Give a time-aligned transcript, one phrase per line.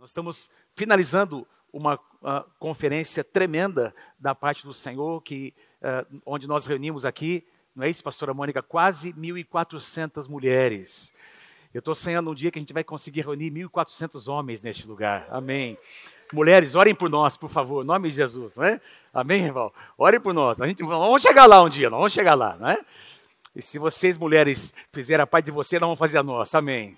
[0.00, 6.64] Nós estamos finalizando uma uh, conferência tremenda da parte do Senhor, que, uh, onde nós
[6.64, 11.12] reunimos aqui, não é isso, pastora Mônica, quase 1.400 mulheres.
[11.74, 15.26] Eu estou sonhando um dia que a gente vai conseguir reunir 1.400 homens neste lugar.
[15.28, 15.76] Amém.
[16.32, 18.80] Mulheres, orem por nós, por favor, em nome de Jesus, não é?
[19.12, 19.70] Amém, irmão?
[19.98, 20.62] Orem por nós.
[20.62, 22.82] A gente, vamos chegar lá um dia, nós vamos chegar lá, não é?
[23.54, 26.56] E se vocês, mulheres, fizerem a parte de vocês, nós vamos fazer a nossa.
[26.56, 26.96] Amém.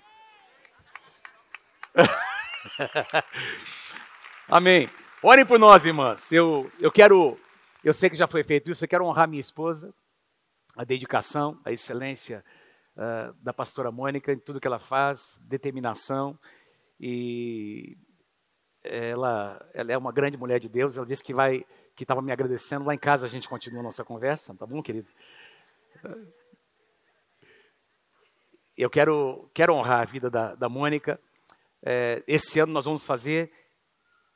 [4.47, 4.89] Amém.
[5.21, 6.31] Orem por nós, irmãs.
[6.31, 7.39] Eu, eu quero,
[7.83, 9.93] eu sei que já foi feito isso, eu quero honrar minha esposa,
[10.75, 12.43] a dedicação, a excelência
[12.95, 16.37] uh, da pastora Mônica em tudo que ela faz, determinação.
[16.99, 17.97] E
[18.83, 20.97] ela, ela é uma grande mulher de Deus.
[20.97, 22.85] Ela disse que vai, que estava me agradecendo.
[22.85, 25.07] Lá em casa a gente continua a nossa conversa, tá bom, querido?
[28.75, 31.19] Eu quero, quero honrar a vida da, da Mônica.
[31.83, 33.51] É, esse ano nós vamos fazer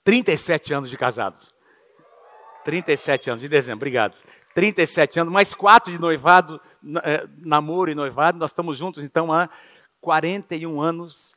[0.04, 1.56] 37 anos de casados.
[2.64, 4.18] 37 anos, de dezembro, obrigado.
[4.54, 6.60] 37 anos, mais quatro de noivado,
[7.04, 8.38] é, namoro e noivado.
[8.38, 9.50] Nós estamos juntos, então, há
[10.02, 11.34] 41 anos.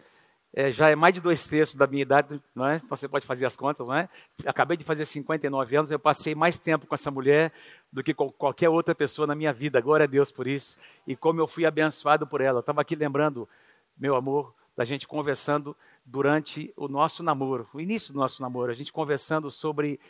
[0.52, 2.78] É, já é mais de dois terços da minha idade, não é?
[2.78, 4.08] Você pode fazer as contas, não é?
[4.44, 7.52] Acabei de fazer 59 anos, eu passei mais tempo com essa mulher
[7.92, 9.80] do que com qualquer outra pessoa na minha vida.
[9.80, 10.76] Glória a Deus por isso.
[11.06, 12.58] E como eu fui abençoado por ela.
[12.58, 13.48] Eu estava aqui lembrando,
[13.96, 18.74] meu amor, da gente conversando durante o nosso namoro, o início do nosso namoro, a
[18.74, 20.00] gente conversando sobre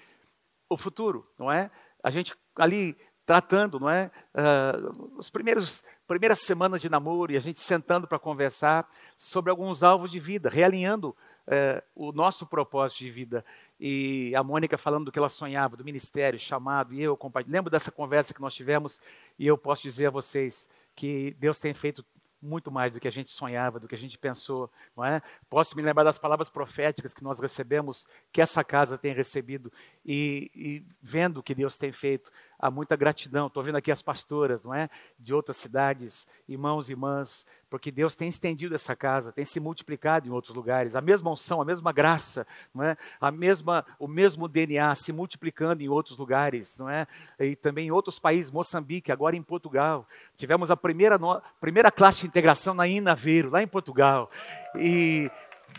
[0.69, 1.73] o futuro, não é?
[2.01, 4.13] A gente ali tratando, não é?
[4.33, 9.83] Uh, os primeiros primeiras semanas de namoro e a gente sentando para conversar sobre alguns
[9.83, 11.17] alvos de vida, realinhando
[11.49, 13.45] uh, o nosso propósito de vida.
[13.81, 17.55] E a Mônica falando do que ela sonhava, do ministério, chamado, e eu compartilho.
[17.55, 19.01] Lembro dessa conversa que nós tivemos
[19.37, 22.05] e eu posso dizer a vocês que Deus tem feito
[22.43, 25.23] muito mais do que a gente sonhava, do que a gente pensou, não é?
[25.49, 29.73] Posso me lembrar das palavras proféticas que nós recebemos, que essa casa tem recebido,
[30.05, 32.31] e, e vendo o que Deus tem feito,
[32.61, 33.47] há muita gratidão.
[33.47, 34.89] Estou vendo aqui as pastoras, não é?
[35.19, 40.29] De outras cidades, irmãos e irmãs, porque Deus tem estendido essa casa, tem se multiplicado
[40.29, 40.97] em outros lugares.
[40.97, 42.97] A mesma unção, a mesma graça, não é?
[43.21, 47.07] A mesma, o mesmo DNA se multiplicando em outros lugares, não é?
[47.39, 50.07] E também em outros países, Moçambique, agora em Portugal.
[50.37, 51.19] Tivemos a primeira,
[51.61, 54.31] primeira classe de integração na Inaveiro, lá em Portugal.
[54.77, 55.31] E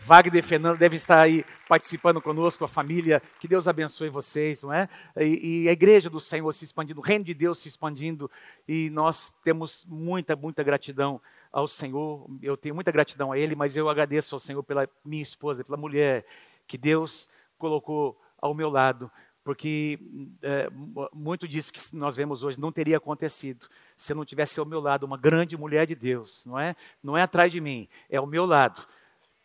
[0.06, 3.22] Wagner Fernando devem estar aí participando conosco, a família.
[3.40, 4.90] Que Deus abençoe vocês, não é?
[5.18, 8.30] E, e, a igreja do Senhor se expandindo, o reino de Deus se expandindo.
[8.68, 12.28] E nós temos muita, muita gratidão ao Senhor.
[12.42, 15.78] Eu tenho muita gratidão a Ele, mas eu agradeço ao Senhor pela minha esposa, pela
[15.78, 16.26] mulher
[16.68, 19.12] que Deus colocou ao meu lado.
[19.44, 20.00] Porque
[20.42, 20.70] é,
[21.14, 24.80] muito disso que nós vemos hoje não teria acontecido se eu não tivesse ao meu
[24.80, 26.76] lado uma grande mulher de Deus, não é?
[27.04, 28.86] Não é atrás de mim, é ao meu lado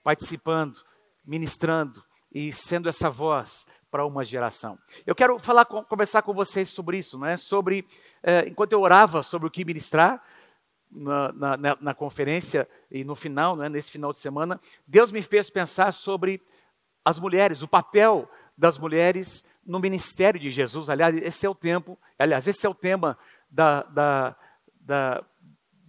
[0.06, 0.78] participando,
[1.24, 2.00] ministrando
[2.32, 4.78] e sendo essa voz para uma geração.
[5.04, 7.36] Eu quero falar, conversar com vocês sobre isso, né?
[7.36, 7.84] Sobre
[8.22, 10.22] é, enquanto eu orava sobre o que ministrar
[10.88, 15.50] na, na, na conferência e no final, né, nesse final de semana, Deus me fez
[15.50, 16.40] pensar sobre
[17.04, 20.88] as mulheres, o papel das mulheres no ministério de Jesus.
[20.88, 23.18] Aliás, esse é o tempo, aliás, esse é o tema
[23.50, 24.36] da, da,
[24.80, 25.24] da,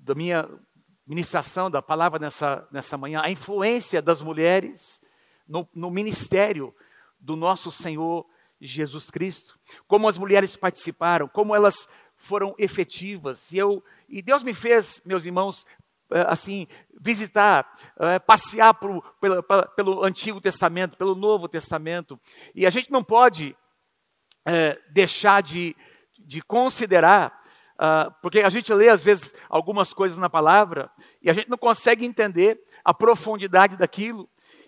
[0.03, 0.49] da minha
[1.07, 5.01] ministração da palavra nessa, nessa manhã, a influência das mulheres
[5.47, 6.75] no, no ministério
[7.19, 8.25] do nosso Senhor
[8.59, 9.57] Jesus Cristo.
[9.87, 13.51] Como as mulheres participaram, como elas foram efetivas.
[13.51, 15.65] E, eu, e Deus me fez, meus irmãos,
[16.11, 16.67] eh, assim,
[16.99, 19.01] visitar, eh, passear pelo,
[19.75, 22.19] pelo Antigo Testamento, pelo Novo Testamento.
[22.53, 23.55] E a gente não pode
[24.45, 25.75] é, deixar de,
[26.17, 27.43] de considerar
[27.79, 30.89] Uh, porque a gente lê às vezes algumas coisas na palavra
[31.21, 34.27] e a gente não consegue entender a profundidade daquilo,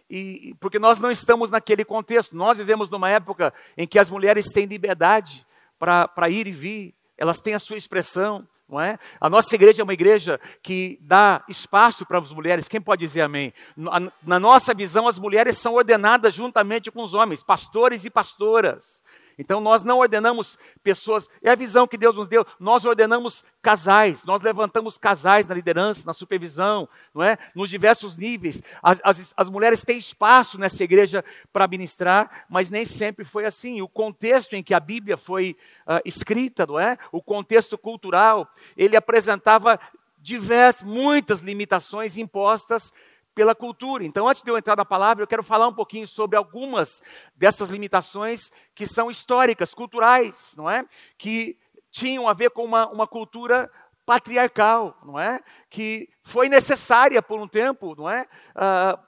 [0.10, 2.36] e, porque nós não estamos naquele contexto.
[2.36, 5.46] Nós vivemos numa época em que as mulheres têm liberdade
[5.78, 9.00] para ir e vir, elas têm a sua expressão, não é?
[9.20, 12.68] A nossa igreja é uma igreja que dá espaço para as mulheres.
[12.68, 13.54] Quem pode dizer amém?
[14.24, 19.04] Na nossa visão, as mulheres são ordenadas juntamente com os homens, pastores e pastoras.
[19.40, 24.26] Então nós não ordenamos pessoas, é a visão que Deus nos deu, nós ordenamos casais,
[24.26, 27.38] nós levantamos casais na liderança, na supervisão, não é?
[27.56, 28.62] nos diversos níveis.
[28.84, 33.82] As, as, as mulheres têm espaço nessa igreja para ministrar, mas nem sempre foi assim.
[33.82, 35.56] O contexto em que a Bíblia foi
[35.88, 36.98] uh, escrita, não é?
[37.10, 38.46] o contexto cultural,
[38.76, 39.80] ele apresentava
[40.18, 42.92] diversas, muitas limitações impostas
[43.40, 44.04] pela cultura.
[44.04, 47.02] Então, antes de eu entrar na palavra, eu quero falar um pouquinho sobre algumas
[47.38, 50.86] dessas limitações que são históricas, culturais, não é?
[51.18, 51.58] Que
[51.90, 53.72] tinham a ver com uma, uma cultura
[54.06, 55.40] patriarcal, não é?
[55.70, 58.28] Que foi necessária por um tempo, não é?
[58.58, 59.00] Uh,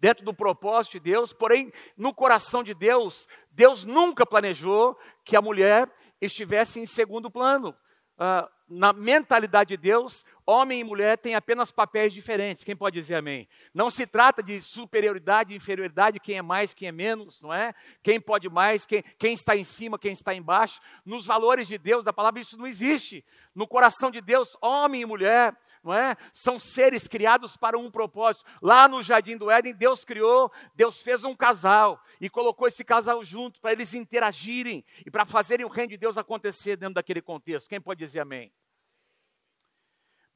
[0.00, 5.42] dentro do propósito de Deus, porém, no coração de Deus, Deus nunca planejou que a
[5.42, 5.92] mulher
[6.22, 7.76] estivesse em segundo plano.
[8.18, 12.64] Uh, na mentalidade de Deus, homem e mulher têm apenas papéis diferentes.
[12.64, 13.48] Quem pode dizer amém?
[13.72, 17.74] Não se trata de superioridade e inferioridade, quem é mais, quem é menos, não é?
[18.02, 20.80] Quem pode mais, quem, quem está em cima, quem está embaixo.
[21.04, 23.24] Nos valores de Deus, da palavra, isso não existe.
[23.54, 25.56] No coração de Deus, homem e mulher
[25.88, 26.16] não é?
[26.32, 28.44] São seres criados para um propósito.
[28.60, 33.24] Lá no jardim do Éden, Deus criou, Deus fez um casal e colocou esse casal
[33.24, 37.68] junto para eles interagirem e para fazerem o reino de Deus acontecer dentro daquele contexto.
[37.68, 38.52] Quem pode dizer amém?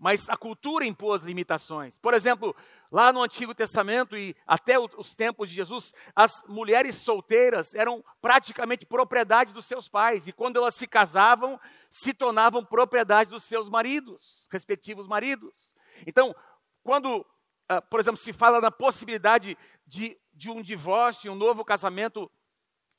[0.03, 1.97] Mas a cultura impôs limitações.
[1.97, 2.57] Por exemplo,
[2.91, 8.85] lá no Antigo Testamento e até os tempos de Jesus, as mulheres solteiras eram praticamente
[8.85, 11.57] propriedade dos seus pais, e quando elas se casavam,
[11.89, 15.73] se tornavam propriedade dos seus maridos, respectivos maridos.
[16.05, 16.35] Então,
[16.83, 17.25] quando,
[17.69, 19.57] ah, por exemplo, se fala na possibilidade
[19.87, 22.29] de, de um divórcio, um novo casamento,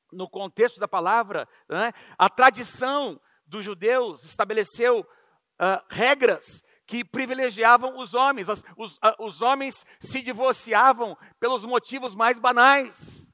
[0.10, 8.14] no contexto da palavra, né, a tradição dos judeus estabeleceu uh, regras que privilegiavam os
[8.14, 8.48] homens.
[8.78, 13.30] Os, os, homens se divorciavam pelos motivos mais banais,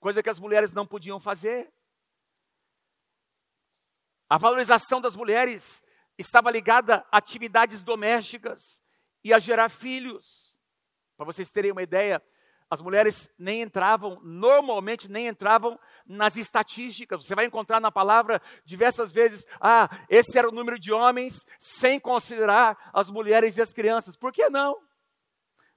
[0.00, 1.72] coisa que as mulheres não podiam fazer.
[4.28, 5.82] A valorização das mulheres
[6.18, 8.82] estava ligada a atividades domésticas
[9.24, 10.56] e a gerar filhos.
[11.16, 12.22] Para vocês terem uma ideia,
[12.72, 17.22] as mulheres nem entravam, normalmente nem entravam nas estatísticas.
[17.22, 22.00] Você vai encontrar na palavra diversas vezes, ah, esse era o número de homens, sem
[22.00, 24.16] considerar as mulheres e as crianças.
[24.16, 24.74] Por que não?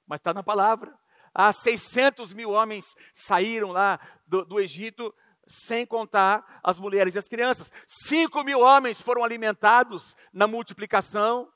[0.08, 0.98] Mas está na palavra.
[1.34, 5.14] Ah, 600 mil homens saíram lá do, do Egito,
[5.46, 7.74] sem contar as mulheres e as crianças.
[8.08, 11.52] 5 mil homens foram alimentados na multiplicação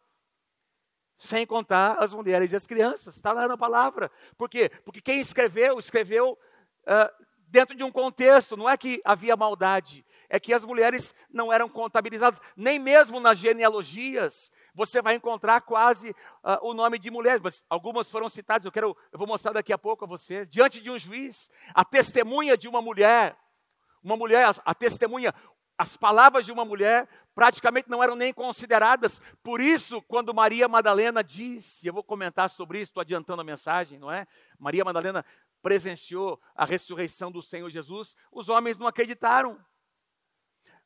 [1.20, 3.16] sem contar as mulheres e as crianças.
[3.16, 4.10] Está lá na palavra.
[4.38, 4.72] Por quê?
[4.86, 6.40] Porque quem escreveu, escreveu
[6.88, 8.56] uh, dentro de um contexto.
[8.56, 12.40] Não é que havia maldade, é que as mulheres não eram contabilizadas.
[12.56, 18.10] Nem mesmo nas genealogias você vai encontrar quase uh, o nome de mulheres, mas algumas
[18.10, 18.64] foram citadas.
[18.64, 20.50] Eu quero, eu vou mostrar daqui a pouco a vocês.
[20.50, 23.38] Diante de um juiz, a testemunha de uma mulher,
[24.02, 25.34] uma mulher, a, a testemunha,
[25.80, 29.22] as palavras de uma mulher praticamente não eram nem consideradas.
[29.42, 33.98] Por isso, quando Maria Madalena disse, eu vou comentar sobre isso, estou adiantando a mensagem,
[33.98, 34.28] não é?
[34.60, 35.26] Maria Madalena
[35.62, 39.58] presenciou a ressurreição do Senhor Jesus, os homens não acreditaram.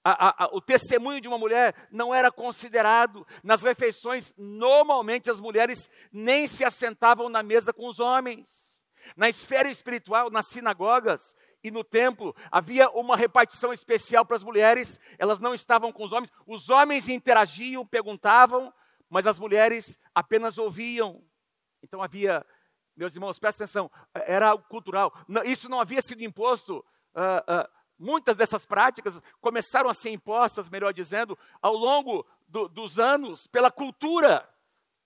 [0.04, 3.26] A, a, a, o testemunho de uma mulher não era considerado.
[3.44, 8.73] Nas refeições, normalmente as mulheres nem se assentavam na mesa com os homens.
[9.16, 15.00] Na esfera espiritual, nas sinagogas, e no templo havia uma repartição especial para as mulheres,
[15.18, 18.74] elas não estavam com os homens, os homens interagiam, perguntavam,
[19.10, 21.24] mas as mulheres apenas ouviam.
[21.82, 22.46] Então havia,
[22.96, 25.14] meus irmãos, presta atenção, era algo cultural,
[25.46, 26.86] isso não havia sido imposto.
[27.16, 33.00] Uh, uh, muitas dessas práticas começaram a ser impostas, melhor dizendo, ao longo do, dos
[33.00, 34.48] anos, pela cultura,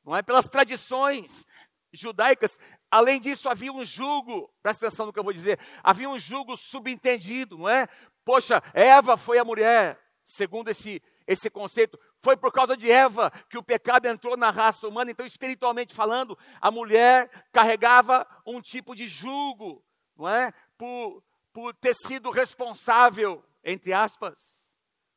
[0.03, 0.23] não é?
[0.23, 1.45] pelas tradições
[1.91, 2.57] judaicas.
[2.89, 6.56] Além disso, havia um jugo, presta atenção no que eu vou dizer, havia um jugo
[6.56, 7.88] subentendido, não é?
[8.24, 13.57] Poxa, Eva foi a mulher, segundo esse, esse conceito, foi por causa de Eva que
[13.57, 19.07] o pecado entrou na raça humana, então, espiritualmente falando, a mulher carregava um tipo de
[19.07, 19.83] jugo,
[20.16, 20.54] não é?
[20.78, 24.40] Por, por ter sido responsável, entre aspas.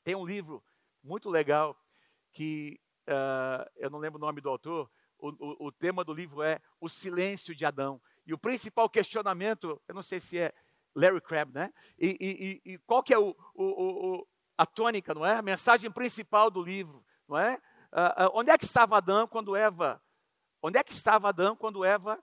[0.02, 0.62] Tem um livro
[1.02, 1.76] muito legal
[2.32, 6.42] que uh, eu não lembro o nome do autor, o, o, o, tema do livro
[6.42, 8.00] é O Silêncio de Adão.
[8.26, 10.52] E o principal questionamento, eu não sei se é
[10.94, 11.72] Larry Crabb, né?
[11.98, 15.36] E, e, e qual que é o, o, a tônica, não é?
[15.36, 17.54] A mensagem principal do livro, não é?
[17.92, 20.02] Uh, uh, onde é que estava Adão quando Eva?
[20.62, 22.22] Onde é que estava Adão quando Eva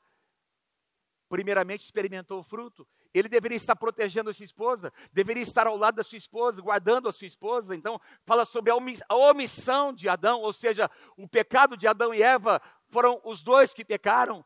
[1.29, 2.87] primeiramente experimentou o fruto?
[3.17, 7.09] Ele deveria estar protegendo a sua esposa, deveria estar ao lado da sua esposa, guardando
[7.09, 7.75] a sua esposa.
[7.75, 12.61] Então, fala sobre a omissão de Adão, ou seja, o pecado de Adão e Eva
[12.89, 14.45] foram os dois que pecaram,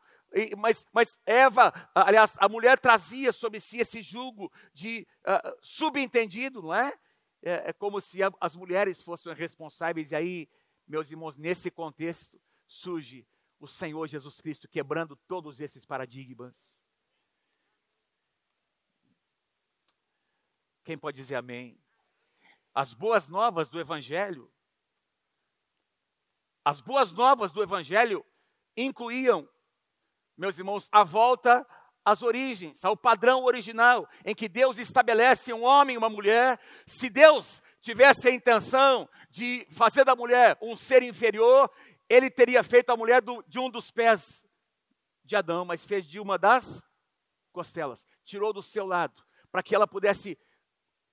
[0.56, 6.74] mas, mas Eva, aliás, a mulher trazia sobre si esse jugo de uh, subentendido, não
[6.74, 6.92] é?
[7.42, 7.68] é?
[7.68, 7.72] é?
[7.72, 10.48] como se as mulheres fossem responsáveis, e aí,
[10.88, 13.26] meus irmãos, nesse contexto surge
[13.60, 16.81] o Senhor Jesus Cristo quebrando todos esses paradigmas.
[20.84, 21.78] Quem pode dizer amém?
[22.74, 24.50] As boas novas do Evangelho,
[26.64, 28.24] as boas novas do Evangelho
[28.76, 29.48] incluíam,
[30.36, 31.66] meus irmãos, a volta
[32.04, 36.58] às origens, ao padrão original, em que Deus estabelece um homem e uma mulher.
[36.86, 41.70] Se Deus tivesse a intenção de fazer da mulher um ser inferior,
[42.08, 44.44] ele teria feito a mulher do, de um dos pés
[45.24, 46.84] de Adão, mas fez de uma das
[47.52, 50.38] costelas, tirou do seu lado, para que ela pudesse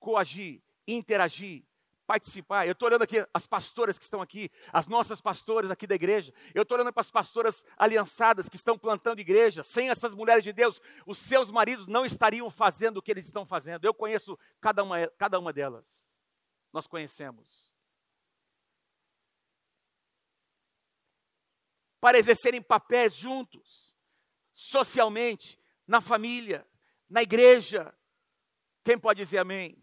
[0.00, 1.62] coagir, interagir,
[2.10, 2.66] participar.
[2.66, 6.34] Eu estou olhando aqui as pastoras que estão aqui, as nossas pastoras aqui da igreja.
[6.52, 9.62] Eu estou olhando para as pastoras aliançadas que estão plantando igreja.
[9.62, 13.46] Sem essas mulheres de Deus, os seus maridos não estariam fazendo o que eles estão
[13.46, 13.84] fazendo.
[13.84, 16.04] Eu conheço cada uma, cada uma delas.
[16.72, 17.70] Nós conhecemos.
[22.00, 23.96] Para exercerem papéis juntos,
[24.52, 26.66] socialmente, na família,
[27.08, 27.94] na igreja.
[28.82, 29.80] Quem pode dizer amém?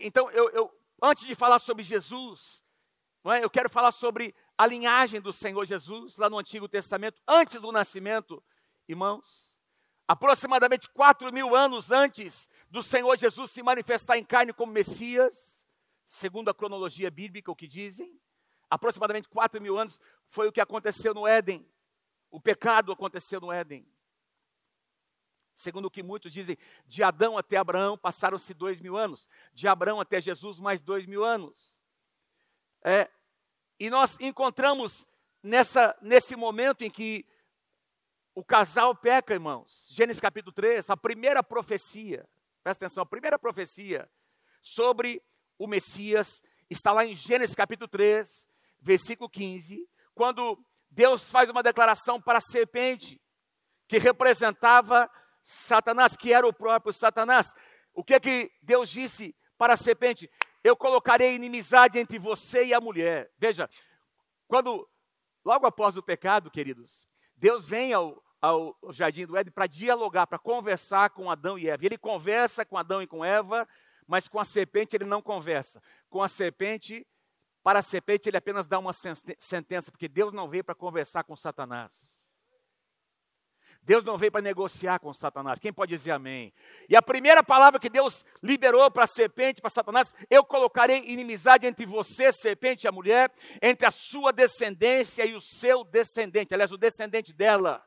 [0.00, 2.62] Então, eu, eu antes de falar sobre Jesus,
[3.24, 3.42] é?
[3.44, 7.72] eu quero falar sobre a linhagem do Senhor Jesus, lá no Antigo Testamento, antes do
[7.72, 8.42] nascimento,
[8.88, 9.56] irmãos.
[10.06, 15.68] Aproximadamente quatro mil anos antes do Senhor Jesus se manifestar em carne como Messias,
[16.04, 18.12] segundo a cronologia bíblica, o que dizem,
[18.68, 21.66] aproximadamente quatro mil anos foi o que aconteceu no Éden.
[22.30, 23.86] O pecado aconteceu no Éden.
[25.54, 30.00] Segundo o que muitos dizem, de Adão até Abraão passaram-se dois mil anos, de Abraão
[30.00, 31.76] até Jesus mais dois mil anos.
[32.82, 33.10] É,
[33.78, 35.06] e nós encontramos
[35.42, 37.26] nessa, nesse momento em que
[38.34, 39.88] o casal peca, irmãos.
[39.90, 42.28] Gênesis capítulo 3, a primeira profecia,
[42.62, 44.08] presta atenção, a primeira profecia
[44.62, 45.22] sobre
[45.58, 48.48] o Messias está lá em Gênesis capítulo 3,
[48.80, 50.58] versículo 15, quando
[50.90, 53.20] Deus faz uma declaração para a serpente,
[53.86, 55.10] que representava
[55.42, 57.54] Satanás, que era o próprio Satanás.
[57.94, 60.30] O que é que Deus disse para a serpente?
[60.62, 63.30] Eu colocarei inimizade entre você e a mulher.
[63.38, 63.68] Veja,
[64.46, 64.88] quando,
[65.44, 70.38] logo após o pecado, queridos, Deus vem ao, ao jardim do Éden para dialogar, para
[70.38, 71.84] conversar com Adão e Eva.
[71.84, 73.66] Ele conversa com Adão e com Eva,
[74.06, 75.82] mas com a serpente ele não conversa.
[76.10, 77.06] Com a serpente,
[77.62, 81.36] para a serpente ele apenas dá uma sentença, porque Deus não veio para conversar com
[81.36, 82.19] Satanás.
[83.90, 85.58] Deus não veio para negociar com Satanás.
[85.58, 86.54] Quem pode dizer amém?
[86.88, 91.66] E a primeira palavra que Deus liberou para a serpente, para Satanás, eu colocarei inimizade
[91.66, 96.54] entre você, serpente, e a mulher, entre a sua descendência e o seu descendente.
[96.54, 97.84] Aliás, o descendente dela.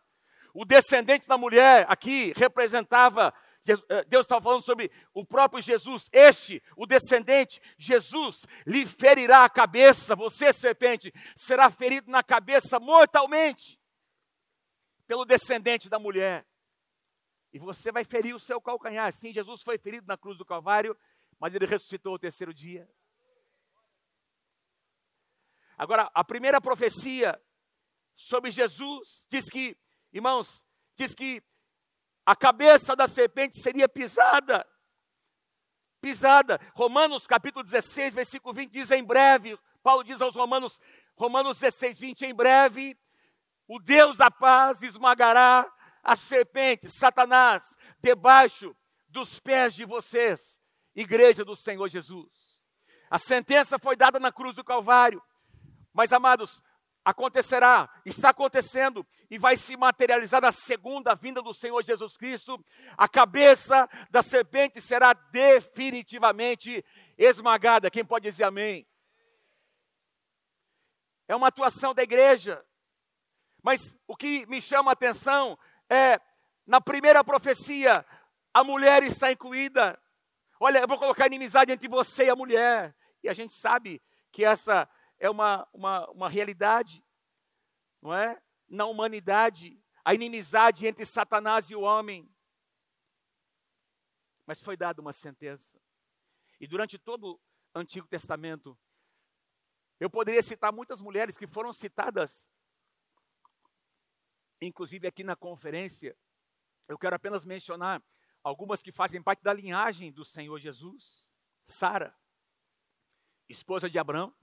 [0.53, 3.33] O descendente da mulher aqui representava
[3.65, 6.09] eh, Deus estava falando sobre o próprio Jesus.
[6.11, 10.17] Este, o descendente, Jesus, lhe ferirá a cabeça.
[10.17, 13.81] Você, serpente, será ferido na cabeça mortalmente
[15.07, 16.45] pelo descendente da mulher.
[17.51, 19.13] E você vai ferir o seu calcanhar.
[19.13, 20.97] Sim, Jesus foi ferido na cruz do Calvário,
[21.39, 22.89] mas ele ressuscitou o terceiro dia.
[25.77, 27.39] Agora, a primeira profecia
[28.15, 29.77] sobre Jesus diz que,
[30.11, 31.43] irmãos, diz que
[32.25, 34.65] a cabeça da serpente seria pisada.
[35.99, 36.59] Pisada.
[36.73, 40.79] Romanos capítulo 16, versículo 20 diz em breve, Paulo diz aos Romanos,
[41.15, 42.97] Romanos 16, 20, em breve
[43.67, 45.71] o Deus da paz esmagará
[46.03, 47.63] a serpente, Satanás,
[48.01, 48.75] debaixo
[49.07, 50.59] dos pés de vocês,
[50.95, 52.29] igreja do Senhor Jesus.
[53.09, 55.21] A sentença foi dada na cruz do Calvário,
[55.93, 56.61] mas amados,
[57.05, 62.63] acontecerá, está acontecendo e vai se materializar na segunda vinda do Senhor Jesus Cristo.
[62.97, 66.83] A cabeça da serpente será definitivamente
[67.17, 67.91] esmagada.
[67.91, 68.87] Quem pode dizer amém?
[71.27, 72.63] É uma atuação da igreja.
[73.63, 75.57] Mas o que me chama a atenção
[75.89, 76.19] é,
[76.67, 78.05] na primeira profecia,
[78.53, 79.97] a mulher está incluída.
[80.59, 82.93] Olha, eu vou colocar inimizade entre você e a mulher.
[83.23, 84.03] E a gente sabe
[84.33, 87.01] que essa é uma, uma, uma realidade,
[88.01, 88.41] não é?
[88.67, 92.29] Na humanidade, a inimizade entre Satanás e o homem.
[94.45, 95.79] Mas foi dada uma sentença.
[96.59, 97.39] E durante todo
[97.73, 98.77] o Antigo Testamento,
[100.01, 102.45] eu poderia citar muitas mulheres que foram citadas
[104.67, 106.17] inclusive aqui na conferência,
[106.87, 108.03] eu quero apenas mencionar
[108.43, 111.29] algumas que fazem parte da linhagem do Senhor Jesus.
[111.65, 112.15] Sara,
[113.47, 114.33] esposa de Abraão.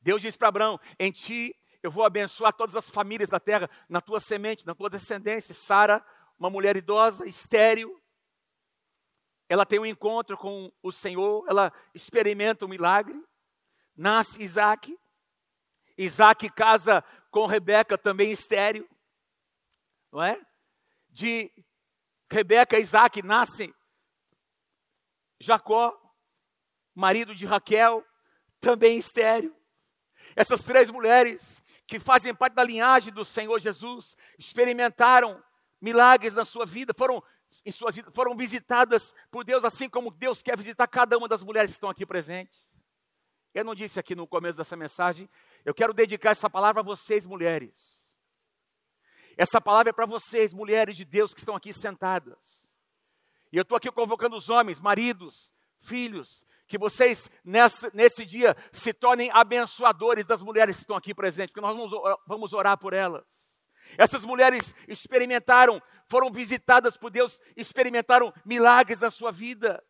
[0.00, 4.00] Deus diz para Abraão: Em ti eu vou abençoar todas as famílias da terra, na
[4.00, 5.54] tua semente, na tua descendência.
[5.54, 6.04] Sara,
[6.38, 8.00] uma mulher idosa, estéril,
[9.50, 13.20] ela tem um encontro com o Senhor, ela experimenta um milagre.
[13.96, 14.96] Nasce Isaac.
[15.98, 18.88] Isaac casa com Rebeca também estéreo,
[20.12, 20.40] não é?
[21.08, 21.50] De
[22.30, 23.74] Rebeca e Isaac nascem
[25.40, 25.96] Jacó,
[26.94, 28.04] marido de Raquel,
[28.60, 29.56] também estéreo.
[30.36, 35.42] Essas três mulheres que fazem parte da linhagem do Senhor Jesus experimentaram
[35.80, 37.22] milagres na sua vida, foram
[37.64, 41.42] em suas vidas, foram visitadas por Deus, assim como Deus quer visitar cada uma das
[41.42, 42.68] mulheres que estão aqui presentes.
[43.52, 45.28] Eu não disse aqui no começo dessa mensagem,
[45.64, 48.00] eu quero dedicar essa palavra a vocês, mulheres.
[49.36, 52.68] Essa palavra é para vocês, mulheres de Deus que estão aqui sentadas.
[53.52, 58.92] E eu estou aqui convocando os homens, maridos, filhos, que vocês nessa, nesse dia se
[58.92, 61.76] tornem abençoadores das mulheres que estão aqui presentes, porque nós
[62.26, 63.24] vamos orar por elas.
[63.98, 69.82] Essas mulheres experimentaram, foram visitadas por Deus, experimentaram milagres na sua vida.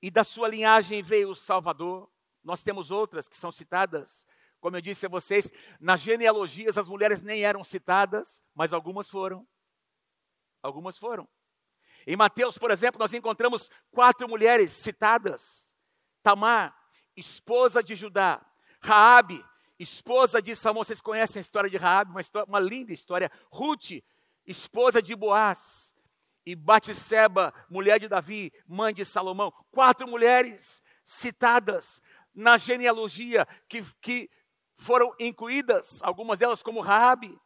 [0.00, 2.08] E da sua linhagem veio o Salvador.
[2.44, 4.24] Nós temos outras que são citadas,
[4.60, 5.50] como eu disse a vocês,
[5.80, 9.46] nas genealogias as mulheres nem eram citadas, mas algumas foram.
[10.62, 11.28] Algumas foram.
[12.06, 15.74] Em Mateus, por exemplo, nós encontramos quatro mulheres citadas:
[16.22, 16.76] Tamar,
[17.16, 18.44] esposa de Judá,
[18.80, 19.44] Raabe,
[19.78, 20.84] esposa de Salomão.
[20.84, 23.30] Vocês conhecem a história de Raabe, uma, história, uma linda história.
[23.50, 24.02] Ruth,
[24.46, 25.94] esposa de Boaz,
[26.48, 29.52] e Batseba, mulher de Davi, mãe de Salomão.
[29.70, 32.00] Quatro mulheres citadas
[32.34, 34.30] na genealogia que, que
[34.78, 37.38] foram incluídas, algumas delas como Raabe,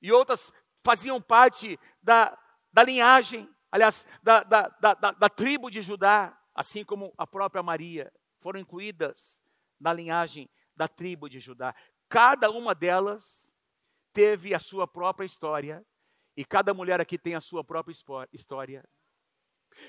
[0.00, 0.52] e outras
[0.84, 2.36] faziam parte da,
[2.72, 8.12] da linhagem, aliás, da, da, da, da, tribo de Judá, assim como a própria Maria,
[8.40, 9.40] foram incluídas
[9.80, 11.74] na linhagem da tribo de Judá.
[12.08, 13.54] Cada uma delas
[14.12, 15.86] teve a sua própria história,
[16.36, 17.94] e cada mulher aqui tem a sua própria
[18.32, 18.84] história.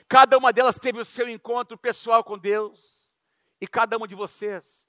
[0.07, 3.17] Cada uma delas teve o seu encontro pessoal com Deus,
[3.59, 4.87] e cada uma de vocês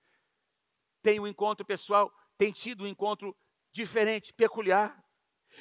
[1.04, 3.37] tem um encontro pessoal, tem tido um encontro
[3.70, 4.99] diferente, peculiar.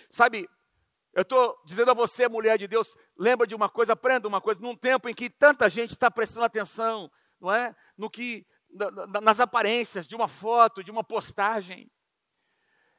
[0.09, 0.49] Sabe,
[1.13, 4.61] eu estou dizendo a você, mulher de Deus, lembra de uma coisa, aprenda uma coisa,
[4.61, 7.75] num tempo em que tanta gente está prestando atenção, não é?
[7.97, 8.47] No que,
[9.21, 11.91] nas aparências de uma foto, de uma postagem.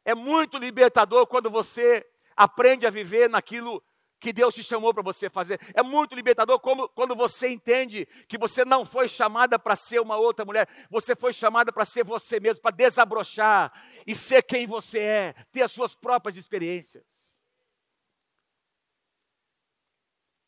[0.05, 3.83] É muito libertador quando você aprende a viver naquilo
[4.25, 5.61] que Deus te chamou para você fazer.
[5.75, 10.17] É muito libertador como, quando você entende que você não foi chamada para ser uma
[10.17, 13.71] outra mulher, você foi chamada para ser você mesmo, para desabrochar
[14.07, 17.05] e ser quem você é, ter as suas próprias experiências.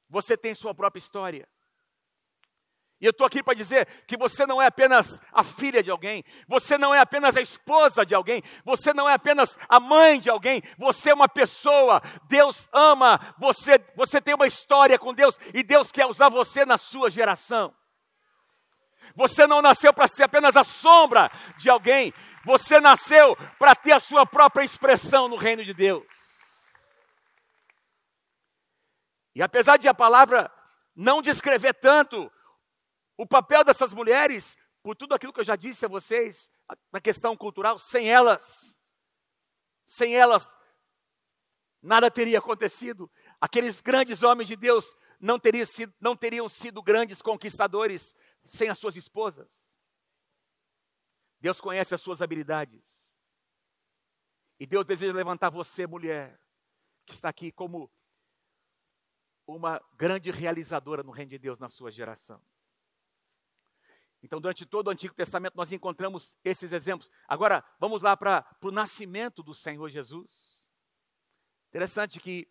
[0.09, 1.47] Você tem sua própria história.
[2.99, 6.25] E eu estou aqui para dizer que você não é apenas a filha de alguém,
[6.49, 10.31] você não é apenas a esposa de alguém, você não é apenas a mãe de
[10.31, 12.01] alguém, você é uma pessoa.
[12.27, 16.79] Deus ama você, você tem uma história com Deus e Deus quer usar você na
[16.79, 17.75] sua geração.
[19.15, 22.15] Você não nasceu para ser apenas a sombra de alguém,
[22.47, 26.05] você nasceu para ter a sua própria expressão no reino de Deus.
[29.35, 30.51] E apesar de a palavra
[30.95, 32.33] não descrever tanto
[33.17, 36.51] o papel dessas mulheres, por tudo aquilo que eu já disse a vocês,
[36.93, 38.79] na questão cultural, sem elas,
[39.87, 40.49] sem elas,
[41.81, 43.11] nada teria acontecido.
[43.41, 48.79] Aqueles grandes homens de Deus não teriam sido, não teriam sido grandes conquistadores sem as
[48.79, 49.49] suas esposas.
[51.41, 52.83] Deus conhece as suas habilidades.
[54.59, 56.41] E Deus deseja levantar você, mulher,
[57.05, 57.91] que está aqui como
[59.47, 62.43] uma grande realizadora no reino de Deus na sua geração.
[64.27, 67.09] Então, durante todo o Antigo Testamento, nós encontramos esses exemplos.
[67.29, 70.61] Agora, vamos lá para o nascimento do Senhor Jesus.
[71.69, 72.49] Interessante que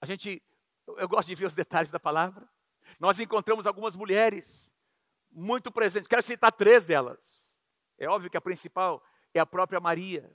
[0.00, 0.40] a gente,
[0.86, 2.48] eu gosto de ver os detalhes da palavra.
[3.00, 4.72] Nós encontramos algumas mulheres
[5.32, 6.06] muito presentes.
[6.06, 7.58] Quero citar três delas.
[7.98, 10.32] É óbvio que a principal é a própria Maria,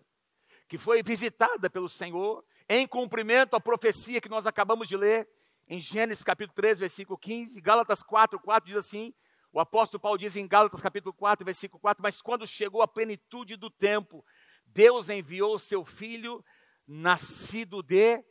[0.67, 5.25] que foi visitada pelo Senhor em cumprimento à profecia que nós acabamos de ler
[5.69, 9.13] em Gênesis capítulo 3, versículo 15, Gálatas 4, 4 diz assim:
[9.57, 13.55] o apóstolo Paulo diz em Gálatas capítulo 4, versículo 4, mas quando chegou a plenitude
[13.55, 14.23] do tempo,
[14.67, 16.45] Deus enviou o seu filho,
[16.85, 18.23] nascido de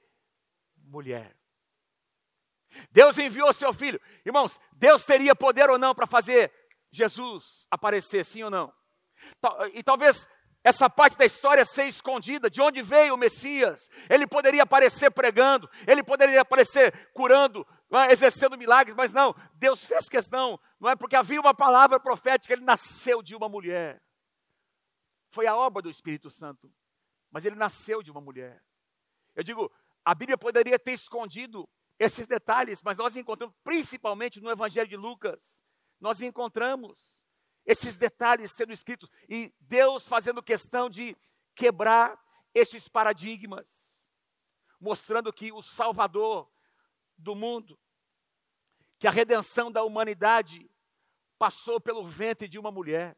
[0.84, 1.36] mulher.
[2.92, 4.00] Deus enviou o seu filho.
[4.24, 6.52] Irmãos, Deus teria poder ou não para fazer
[6.92, 8.72] Jesus aparecer, sim ou não?
[9.74, 10.28] E talvez
[10.62, 13.88] essa parte da história ser escondida, de onde veio o Messias.
[14.08, 18.10] Ele poderia aparecer pregando, ele poderia aparecer curando, é?
[18.10, 22.64] exercendo milagres, mas não, Deus fez questão, não é porque havia uma palavra profética, ele
[22.64, 24.02] nasceu de uma mulher.
[25.30, 26.72] Foi a obra do Espírito Santo,
[27.30, 28.62] mas ele nasceu de uma mulher.
[29.34, 29.70] Eu digo,
[30.04, 31.68] a Bíblia poderia ter escondido
[31.98, 35.64] esses detalhes, mas nós encontramos, principalmente no Evangelho de Lucas,
[36.00, 37.26] nós encontramos
[37.64, 41.16] esses detalhes sendo escritos e Deus fazendo questão de
[41.54, 42.18] quebrar
[42.54, 44.04] esses paradigmas,
[44.80, 46.50] mostrando que o Salvador
[47.16, 47.78] do mundo,
[48.98, 50.70] que a redenção da humanidade
[51.38, 53.16] passou pelo ventre de uma mulher.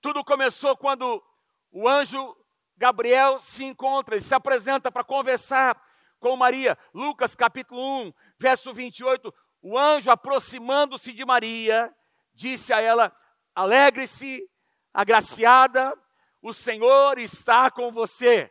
[0.00, 1.22] Tudo começou quando
[1.70, 2.36] o anjo
[2.76, 5.80] Gabriel se encontra, ele se apresenta para conversar
[6.18, 6.78] com Maria.
[6.94, 11.94] Lucas capítulo 1, verso 28 o anjo, aproximando-se de Maria,
[12.32, 13.14] disse a ela:
[13.54, 14.48] Alegre-se,
[14.92, 15.96] agraciada,
[16.40, 18.50] o Senhor está com você.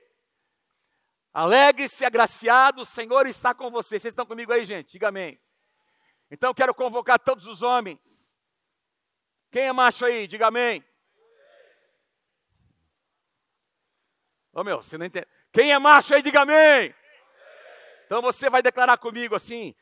[1.34, 4.00] Alegre-se, agraciado, o Senhor está com você.
[4.00, 4.92] Vocês estão comigo aí, gente?
[4.92, 5.39] Diga amém.
[6.32, 8.36] Então quero convocar todos os homens.
[9.52, 10.28] Quem é macho aí?
[10.28, 10.84] Diga amém.
[14.54, 15.28] Ô meu, você não entende.
[15.52, 16.94] Quem é macho aí, diga amém.
[18.06, 19.76] Então você vai declarar comigo assim: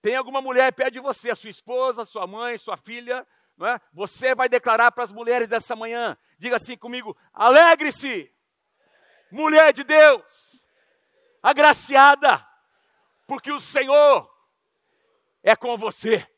[0.00, 3.80] tem alguma mulher perto de você, a sua esposa, sua mãe, sua filha, não é?
[3.92, 8.32] Você vai declarar para as mulheres dessa manhã, diga assim comigo: alegre-se,
[9.30, 10.65] mulher de Deus,
[11.46, 12.44] agraciada,
[13.24, 14.28] porque o Senhor
[15.44, 16.28] é com você.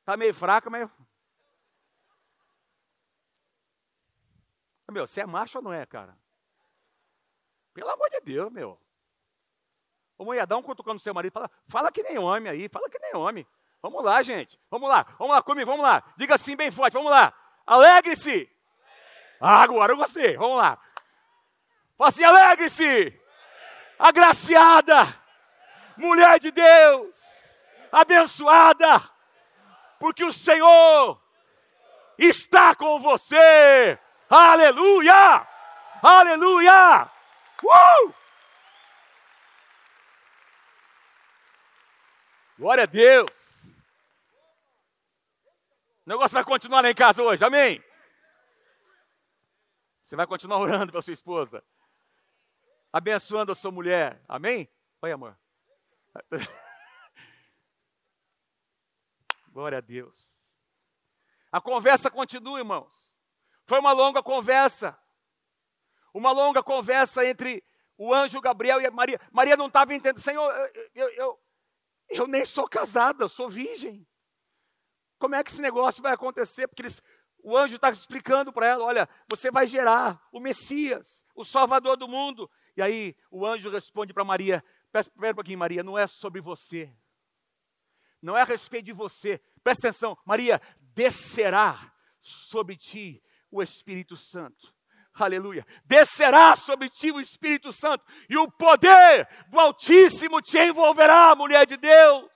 [0.00, 0.90] Está meio fraca, mas.
[4.90, 6.18] Meu, você é macho ou não é, cara?
[7.72, 8.80] Pelo amor de Deus, meu.
[10.18, 12.88] Ô mulher, dá um cutucando no seu marido, fala, fala que nem homem aí, fala
[12.90, 13.46] que nem homem.
[13.80, 14.60] Vamos lá, gente.
[14.68, 16.02] Vamos lá, vamos lá comigo, vamos lá.
[16.16, 17.32] Diga assim bem forte, vamos lá.
[17.64, 18.50] Alegre-se.
[19.40, 20.80] Ah, agora eu gostei, vamos lá.
[21.96, 23.20] Fala assim, alegre-se.
[23.98, 25.06] Agraciada.
[25.96, 27.62] Mulher de Deus.
[27.92, 29.00] Abençoada.
[29.98, 31.20] Porque o Senhor
[32.18, 33.98] está com você.
[34.28, 35.46] Aleluia!
[36.02, 37.10] Aleluia!
[37.62, 38.14] Uh!
[42.58, 43.74] Glória a Deus!
[46.06, 47.82] O negócio vai continuar lá em casa hoje, amém?
[50.02, 51.64] Você vai continuar orando para sua esposa,
[52.94, 54.70] abençoando a sua mulher, amém?
[55.02, 55.36] Oi, amor.
[59.50, 60.32] Glória a Deus.
[61.50, 63.12] A conversa continua, irmãos.
[63.66, 64.96] Foi uma longa conversa.
[66.14, 67.64] Uma longa conversa entre
[67.98, 69.20] o anjo Gabriel e Maria.
[69.32, 70.20] Maria não estava entendendo.
[70.20, 70.48] Senhor,
[70.94, 71.40] eu, eu, eu,
[72.10, 74.06] eu nem sou casada, eu sou virgem.
[75.18, 76.68] Como é que esse negócio vai acontecer?
[76.68, 77.02] Porque eles,
[77.42, 82.06] o anjo está explicando para ela: olha, você vai gerar o Messias, o Salvador do
[82.06, 82.48] mundo.
[82.76, 86.92] E aí o anjo responde para Maria: espera um pouquinho, Maria, não é sobre você.
[88.20, 89.40] Não é a respeito de você.
[89.62, 90.60] Presta atenção, Maria,
[90.94, 94.74] descerá sobre ti o Espírito Santo.
[95.12, 95.64] Aleluia.
[95.84, 101.76] Descerá sobre ti o Espírito Santo, e o poder do Altíssimo te envolverá, mulher de
[101.76, 102.34] Deus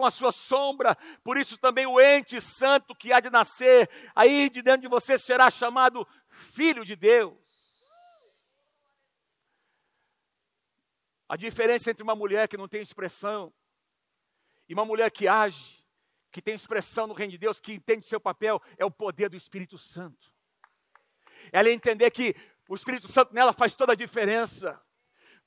[0.00, 0.96] com a sua sombra.
[1.22, 5.18] Por isso também o ente santo que há de nascer aí de dentro de você
[5.18, 6.08] será chamado
[6.54, 7.34] filho de Deus.
[11.30, 13.54] A diferença entre uma mulher que não tem expressão
[14.68, 15.78] e uma mulher que age,
[16.32, 19.36] que tem expressão no reino de Deus, que entende seu papel, é o poder do
[19.36, 20.32] Espírito Santo.
[21.52, 22.34] Ela entender que
[22.68, 24.82] o Espírito Santo nela faz toda a diferença.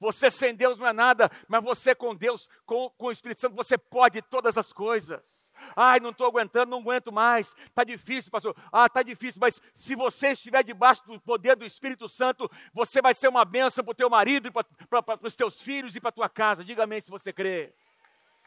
[0.04, 3.56] Você sem Deus não é nada, mas você com Deus, com, com o Espírito Santo,
[3.56, 5.54] você pode todas as coisas.
[5.74, 7.56] Ai, não estou aguentando, não aguento mais.
[7.66, 8.54] Está difícil, pastor.
[8.70, 13.14] Ah, está difícil, mas se você estiver debaixo do poder do Espírito Santo, você vai
[13.14, 16.28] ser uma bênção para o teu marido, para os teus filhos e para a tua
[16.28, 16.66] casa.
[16.66, 17.74] Diga amém se você crê.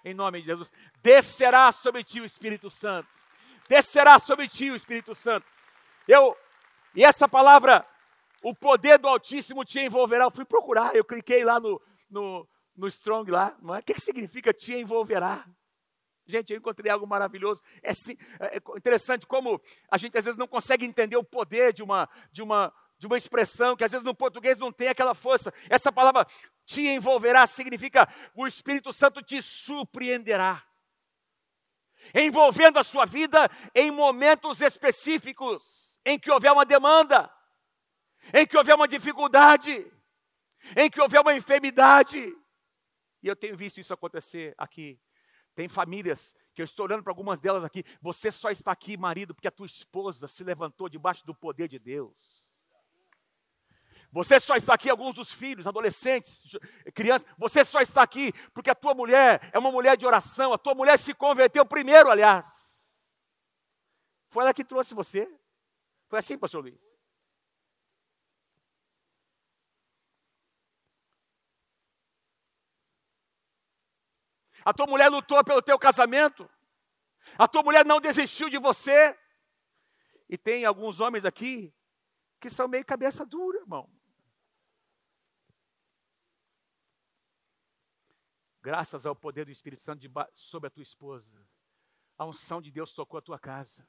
[0.05, 0.71] Em nome de Jesus.
[1.03, 3.09] Descerá sobre ti o Espírito Santo.
[3.67, 5.47] Descerá sobre ti o Espírito Santo.
[6.07, 6.37] Eu,
[6.95, 7.87] e essa palavra
[8.49, 10.23] o poder do Altíssimo te envolverá.
[10.23, 13.57] Eu fui procurar, eu cliquei lá no, no, no Strong lá.
[13.61, 13.81] Não é?
[13.81, 15.45] O que, que significa te envolverá?
[16.25, 17.61] Gente, eu encontrei algo maravilhoso.
[17.83, 22.09] É, é, interessante como a gente às vezes não consegue entender o poder de uma,
[22.31, 25.53] de uma, de uma expressão que às vezes no português não tem aquela força.
[25.69, 26.25] Essa palavra
[26.65, 30.63] te envolverá significa o Espírito Santo te surpreenderá.
[32.15, 37.29] Envolvendo a sua vida em momentos específicos em que houver uma demanda
[38.33, 39.91] em que houver uma dificuldade,
[40.77, 42.35] em que houver uma enfermidade.
[43.23, 45.01] E eu tenho visto isso acontecer aqui.
[45.55, 47.83] Tem famílias que eu estou olhando para algumas delas aqui.
[48.01, 51.79] Você só está aqui, marido, porque a tua esposa se levantou debaixo do poder de
[51.79, 52.45] Deus.
[54.13, 56.41] Você só está aqui, alguns dos filhos, adolescentes,
[56.95, 60.59] crianças, você só está aqui porque a tua mulher é uma mulher de oração, a
[60.59, 62.47] tua mulher se converteu primeiro, aliás.
[64.31, 65.29] Foi ela que trouxe você.
[66.09, 66.96] Foi assim, pastor Luiz.
[74.67, 76.51] A tua mulher lutou pelo teu casamento.
[77.39, 79.17] A tua mulher não desistiu de você.
[80.29, 81.73] E tem alguns homens aqui
[82.41, 83.89] que são meio cabeça dura, irmão.
[88.61, 90.03] Graças ao poder do Espírito Santo
[90.35, 91.49] sobre a tua esposa,
[92.19, 93.89] a unção de Deus tocou a tua casa.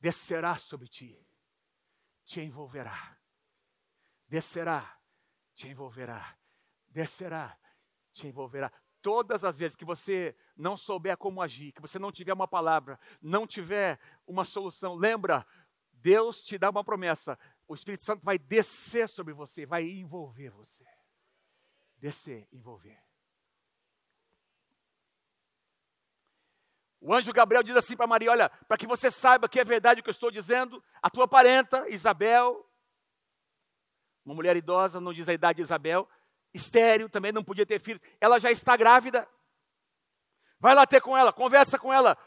[0.00, 1.22] Descerá sobre ti,
[2.24, 3.18] te envolverá.
[4.26, 4.98] Descerá,
[5.54, 6.38] te envolverá.
[6.88, 7.60] Descerá,
[8.14, 8.72] te envolverá
[9.06, 12.98] todas as vezes que você não souber como agir, que você não tiver uma palavra,
[13.22, 15.46] não tiver uma solução, lembra,
[15.92, 17.38] Deus te dá uma promessa.
[17.68, 20.84] O Espírito Santo vai descer sobre você, vai envolver você.
[21.96, 23.00] Descer, envolver.
[27.00, 30.00] O anjo Gabriel diz assim para Maria: Olha, para que você saiba que é verdade
[30.00, 32.68] o que eu estou dizendo, a tua parenta, Isabel,
[34.24, 36.08] uma mulher idosa, não diz a idade de Isabel,
[36.56, 39.28] estéreo, também não podia ter filho, ela já está grávida.
[40.58, 42.18] Vai lá ter com ela, conversa com ela,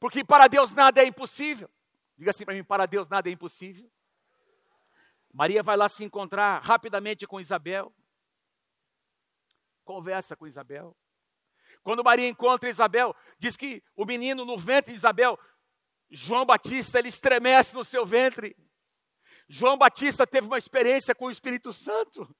[0.00, 1.70] porque para Deus nada é impossível.
[2.16, 3.88] Diga assim para mim: para Deus nada é impossível.
[5.32, 7.94] Maria vai lá se encontrar rapidamente com Isabel.
[9.84, 10.96] Conversa com Isabel.
[11.82, 15.38] Quando Maria encontra Isabel, diz que o menino no ventre de Isabel,
[16.10, 18.56] João Batista, ele estremece no seu ventre.
[19.48, 22.34] João Batista teve uma experiência com o Espírito Santo.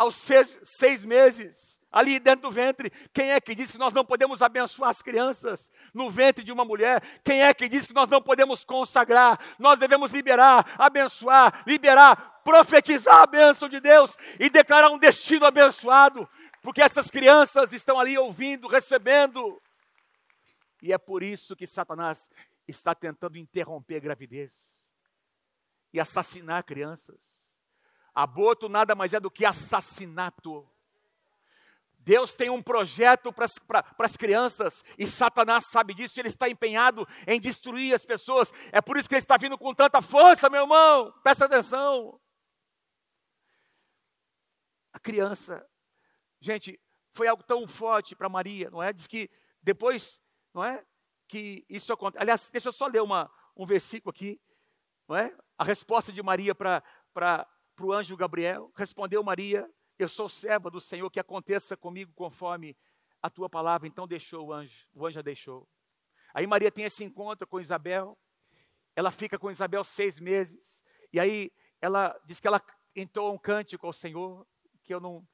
[0.00, 2.90] Aos seis, seis meses, ali dentro do ventre.
[3.12, 6.64] Quem é que diz que nós não podemos abençoar as crianças no ventre de uma
[6.64, 7.02] mulher?
[7.22, 9.38] Quem é que diz que nós não podemos consagrar?
[9.58, 16.26] Nós devemos liberar, abençoar, liberar, profetizar a bênção de Deus e declarar um destino abençoado,
[16.62, 19.60] porque essas crianças estão ali ouvindo, recebendo.
[20.80, 22.30] E é por isso que Satanás
[22.66, 24.54] está tentando interromper a gravidez
[25.92, 27.39] e assassinar crianças.
[28.22, 30.68] Aborto nada mais é do que assassinato.
[32.00, 37.40] Deus tem um projeto para as crianças e Satanás sabe disso, ele está empenhado em
[37.40, 38.52] destruir as pessoas.
[38.72, 41.12] É por isso que ele está vindo com tanta força, meu irmão.
[41.22, 42.20] Presta atenção.
[44.92, 45.66] A criança,
[46.40, 46.80] gente,
[47.12, 48.92] foi algo tão forte para Maria, não é?
[48.92, 49.30] Diz que
[49.62, 50.20] depois,
[50.52, 50.84] não é?
[51.28, 52.22] Que isso acontece.
[52.22, 54.40] Aliás, deixa eu só ler uma, um versículo aqui,
[55.08, 55.34] não é?
[55.56, 56.82] A resposta de Maria para
[57.86, 58.70] o anjo Gabriel.
[58.74, 62.76] Respondeu Maria: eu sou serva do Senhor, que aconteça comigo conforme
[63.22, 63.86] a tua palavra.
[63.86, 65.68] Então deixou o anjo, o anjo a deixou.
[66.32, 68.16] Aí Maria tem esse encontro com Isabel,
[68.94, 72.62] ela fica com Isabel seis meses, e aí ela diz que ela
[72.94, 74.46] entrou um cântico ao Senhor,
[74.82, 75.26] que eu não,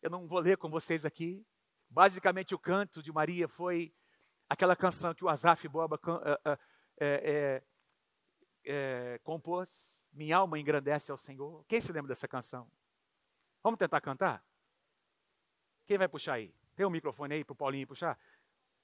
[0.00, 1.44] eu não vou ler com vocês aqui.
[1.88, 3.94] Basicamente, o canto de Maria foi
[4.48, 6.58] aquela canção que o Azaf Boba é, é,
[7.00, 7.62] é,
[9.22, 11.64] compôs, Minha alma engrandece ao Senhor.
[11.66, 12.68] Quem se lembra dessa canção?
[13.62, 14.44] Vamos tentar cantar?
[15.86, 16.54] Quem vai puxar aí?
[16.74, 18.18] Tem um microfone aí para o Paulinho puxar?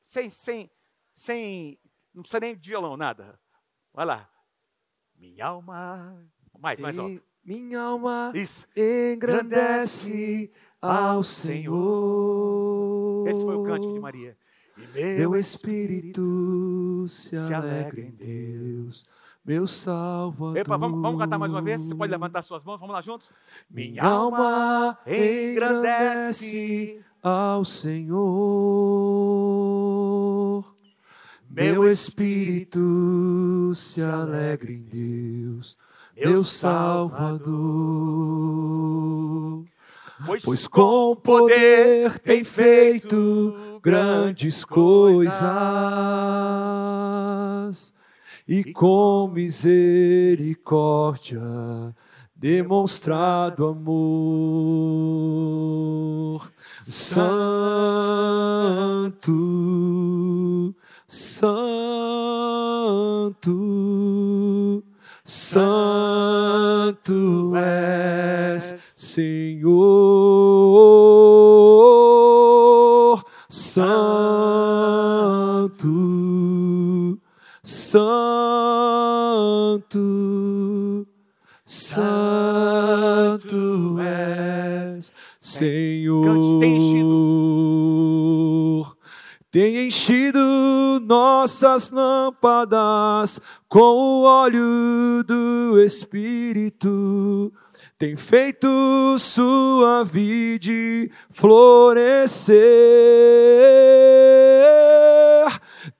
[0.06, 0.70] Sem, sem,
[1.12, 1.78] sem,
[2.14, 3.38] não precisa nem de violão, nada.
[3.92, 4.30] Vai lá.
[5.14, 6.30] Minha alma.
[6.58, 7.22] Mais, mais alto.
[7.44, 8.66] Minha alma Isso.
[8.76, 13.28] engrandece ao Senhor.
[13.28, 14.36] Esse foi o cântico de Maria.
[14.76, 19.06] E meu espírito se alegra em Deus
[19.48, 20.56] meu Salvador.
[20.58, 21.80] Epa, vamos, vamos cantar mais uma vez?
[21.80, 23.30] Você pode levantar suas mãos, vamos lá juntos?
[23.70, 28.18] Minha alma engrandece ao Senhor.
[31.48, 35.78] Meu espírito se alegra em Deus,
[36.14, 37.48] meu Salvador.
[40.26, 45.40] Pois, pois com poder tem feito grandes coisas
[48.48, 51.40] e com misericórdia
[52.34, 54.00] demonstrado amor.
[56.82, 57.44] Santo,
[61.06, 61.62] Santo,
[65.24, 71.17] Santo és, Senhor.
[77.70, 78.08] Santo,
[81.66, 83.46] Santo.
[84.00, 86.64] És, Senhor.
[89.50, 90.38] Tem enchido
[91.06, 97.52] nossas lâmpadas com o óleo do Espírito
[97.98, 98.68] tem feito
[99.18, 102.60] sua vide florescer,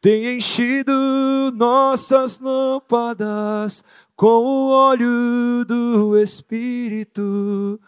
[0.08, 3.84] tem enchido nossas lâmpadas
[4.16, 7.78] com o óleo do Espírito,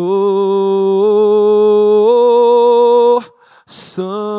[3.67, 4.37] Santo,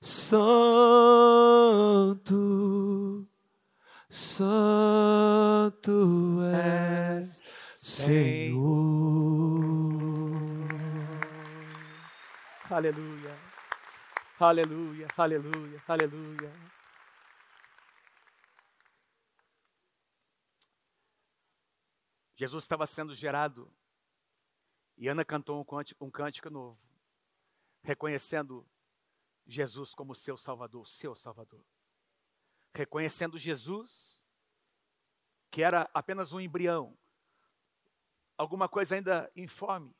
[0.00, 1.26] Santo,
[4.08, 5.92] Santo
[7.20, 7.42] és,
[7.76, 9.04] Senhor.
[12.70, 13.36] Aleluia.
[14.40, 16.63] Aleluia, aleluia, aleluia.
[22.44, 23.72] Jesus estava sendo gerado
[24.98, 26.78] e Ana cantou um cântico, um cântico novo,
[27.82, 28.68] reconhecendo
[29.46, 31.64] Jesus como seu Salvador, seu Salvador.
[32.74, 34.28] Reconhecendo Jesus,
[35.50, 36.94] que era apenas um embrião,
[38.36, 39.96] alguma coisa ainda informe,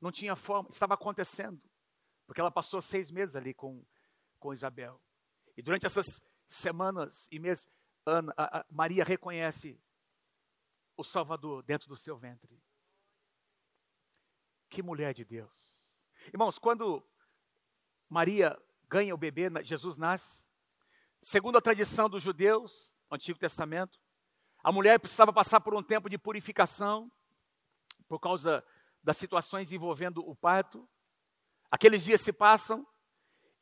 [0.00, 1.60] não tinha forma, estava acontecendo,
[2.28, 3.84] porque ela passou seis meses ali com,
[4.38, 5.02] com Isabel.
[5.56, 6.06] E durante essas
[6.46, 7.66] semanas e meses,
[8.06, 9.82] Ana, a, a, Maria reconhece
[10.98, 12.60] o Salvador dentro do seu ventre.
[14.68, 15.80] Que mulher de Deus.
[16.26, 17.06] Irmãos, quando
[18.08, 20.44] Maria ganha o bebê, Jesus nasce,
[21.22, 23.98] segundo a tradição dos judeus, Antigo Testamento,
[24.62, 27.10] a mulher precisava passar por um tempo de purificação,
[28.08, 28.64] por causa
[29.00, 30.86] das situações envolvendo o parto.
[31.70, 32.84] Aqueles dias se passam,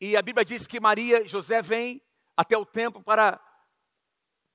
[0.01, 2.03] e a Bíblia diz que Maria José vêm
[2.35, 3.39] até o templo para,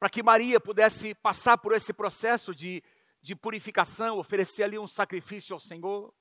[0.02, 2.84] para que Maria pudesse passar por esse processo de,
[3.22, 6.12] de purificação, oferecer ali um sacrifício ao Senhor.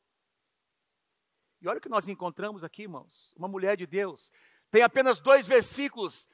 [1.62, 3.32] E olha o que nós encontramos aqui, irmãos.
[3.38, 4.30] Uma mulher de Deus.
[4.70, 6.28] Tem apenas dois versículos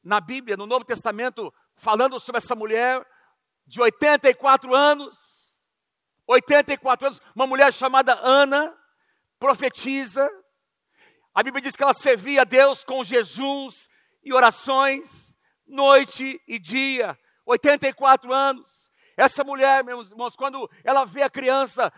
[0.00, 3.04] na Bíblia, no Novo Testamento, falando sobre essa mulher
[3.66, 5.60] de 84 anos.
[6.24, 8.78] 84 anos, uma mulher chamada Ana,
[9.40, 10.30] profetiza.
[11.34, 13.88] A Bíblia diz que ela servia a Deus com jejuns
[14.22, 15.31] e orações,
[15.66, 17.18] noite e dia.
[17.44, 18.92] 84 anos.
[19.16, 21.92] Essa mulher, meus irmãos, quando ela vê a criança,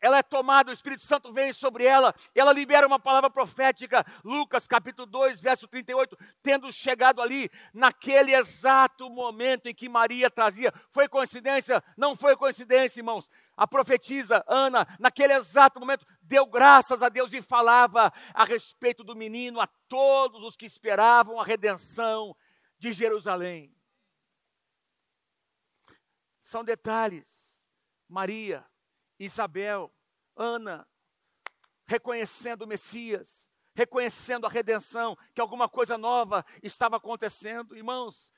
[0.00, 4.66] ela é tomada, o Espírito Santo vem sobre ela, ela libera uma palavra profética, Lucas
[4.66, 11.06] capítulo 2, verso 38, tendo chegado ali, naquele exato momento em que Maria trazia, foi
[11.06, 11.84] coincidência?
[11.98, 13.28] Não foi coincidência, irmãos.
[13.54, 19.14] A profetisa Ana, naquele exato momento, deu graças a Deus e falava a respeito do
[19.14, 22.34] menino a todos os que esperavam a redenção
[22.80, 23.76] de Jerusalém.
[26.42, 27.62] São detalhes.
[28.08, 28.66] Maria,
[29.18, 29.94] Isabel,
[30.34, 30.88] Ana,
[31.86, 37.76] reconhecendo o Messias, reconhecendo a redenção, que alguma coisa nova estava acontecendo.
[37.76, 38.32] Irmãos,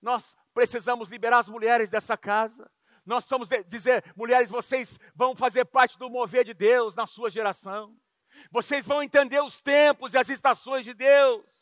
[0.00, 2.70] nós precisamos liberar as mulheres dessa casa.
[3.04, 7.98] Nós precisamos dizer, mulheres, vocês vão fazer parte do mover de Deus na sua geração.
[8.50, 11.55] Vocês vão entender os tempos e as estações de Deus.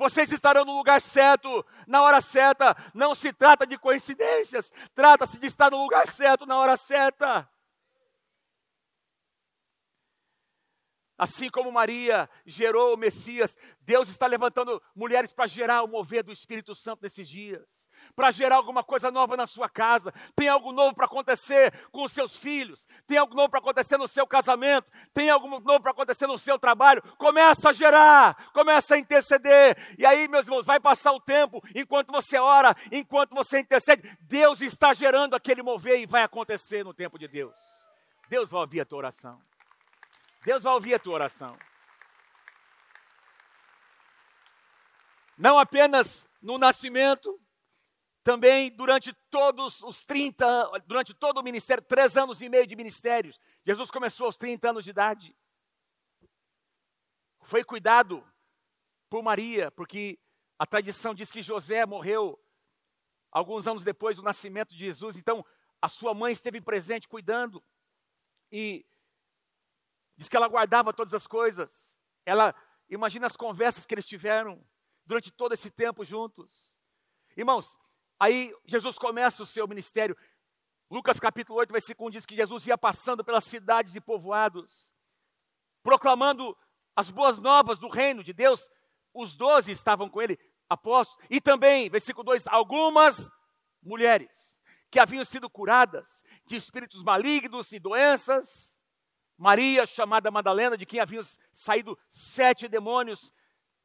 [0.00, 2.74] Vocês estarão no lugar certo, na hora certa.
[2.94, 7.46] Não se trata de coincidências, trata-se de estar no lugar certo, na hora certa.
[11.20, 16.32] Assim como Maria gerou o Messias, Deus está levantando mulheres para gerar o mover do
[16.32, 20.14] Espírito Santo nesses dias, para gerar alguma coisa nova na sua casa.
[20.34, 24.08] Tem algo novo para acontecer com os seus filhos, tem algo novo para acontecer no
[24.08, 27.02] seu casamento, tem algo novo para acontecer no seu trabalho.
[27.18, 29.76] Começa a gerar, começa a interceder.
[29.98, 34.62] E aí, meus irmãos, vai passar o tempo, enquanto você ora, enquanto você intercede, Deus
[34.62, 37.54] está gerando aquele mover e vai acontecer no tempo de Deus.
[38.30, 39.49] Deus vai ouvir a tua oração.
[40.44, 41.58] Deus vai ouvir a tua oração.
[45.36, 47.40] Não apenas no nascimento,
[48.22, 53.40] também durante todos os 30, durante todo o ministério, três anos e meio de ministérios.
[53.64, 55.36] Jesus começou aos 30 anos de idade.
[57.42, 58.26] Foi cuidado
[59.08, 60.18] por Maria, porque
[60.58, 62.38] a tradição diz que José morreu
[63.32, 65.44] alguns anos depois do nascimento de Jesus, então
[65.80, 67.64] a sua mãe esteve presente cuidando.
[68.52, 68.84] E
[70.20, 71.98] Diz que ela guardava todas as coisas.
[72.26, 72.54] Ela
[72.90, 74.62] imagina as conversas que eles tiveram
[75.06, 76.78] durante todo esse tempo juntos.
[77.34, 77.78] Irmãos,
[78.18, 80.14] aí Jesus começa o seu ministério.
[80.90, 84.92] Lucas capítulo 8, versículo 1 diz que Jesus ia passando pelas cidades e povoados,
[85.82, 86.54] proclamando
[86.94, 88.68] as boas novas do reino de Deus.
[89.14, 93.32] Os doze estavam com ele, apóstolos, e também, versículo 2, algumas
[93.82, 98.69] mulheres que haviam sido curadas de espíritos malignos e doenças,
[99.40, 103.32] Maria, chamada Madalena, de quem haviam saído sete demônios,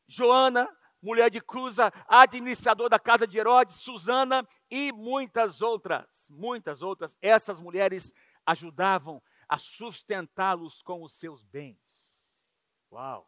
[0.06, 0.70] Joana,
[1.02, 7.18] mulher de Cruza, administrador da casa de Herodes, Susana e muitas outras, muitas outras.
[7.22, 8.14] Essas mulheres
[8.46, 11.80] ajudavam a sustentá-los com os seus bens.
[12.92, 13.26] Uau!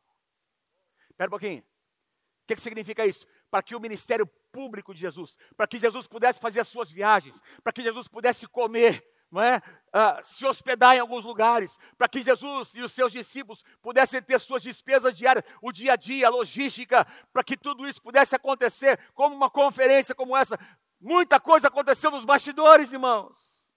[1.10, 1.62] Espera um pouquinho.
[1.62, 3.26] O que, que significa isso?
[3.50, 7.42] Para que o ministério público de Jesus, para que Jesus pudesse fazer as suas viagens,
[7.64, 9.02] para que Jesus pudesse comer
[9.32, 9.58] não é?
[9.88, 14.40] Uh, se hospedar em alguns lugares, para que Jesus e os seus discípulos pudessem ter
[14.40, 19.00] suas despesas diárias, o dia a dia, a logística, para que tudo isso pudesse acontecer,
[19.14, 20.58] como uma conferência como essa.
[21.00, 23.72] Muita coisa aconteceu nos bastidores, irmãos.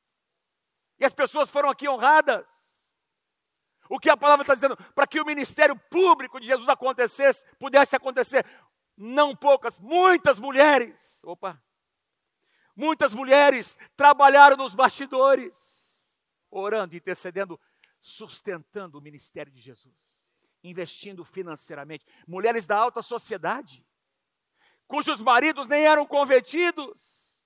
[0.98, 2.46] E as pessoas foram aqui honradas.
[3.88, 4.76] O que a palavra está dizendo?
[4.94, 8.46] Para que o ministério público de Jesus acontecesse, pudesse acontecer,
[8.96, 11.20] não poucas, muitas mulheres.
[11.24, 11.60] Opa!
[12.80, 16.18] Muitas mulheres trabalharam nos bastidores,
[16.50, 17.60] orando, intercedendo,
[18.00, 19.94] sustentando o ministério de Jesus,
[20.64, 22.06] investindo financeiramente.
[22.26, 23.86] Mulheres da alta sociedade,
[24.86, 27.38] cujos maridos nem eram convertidos,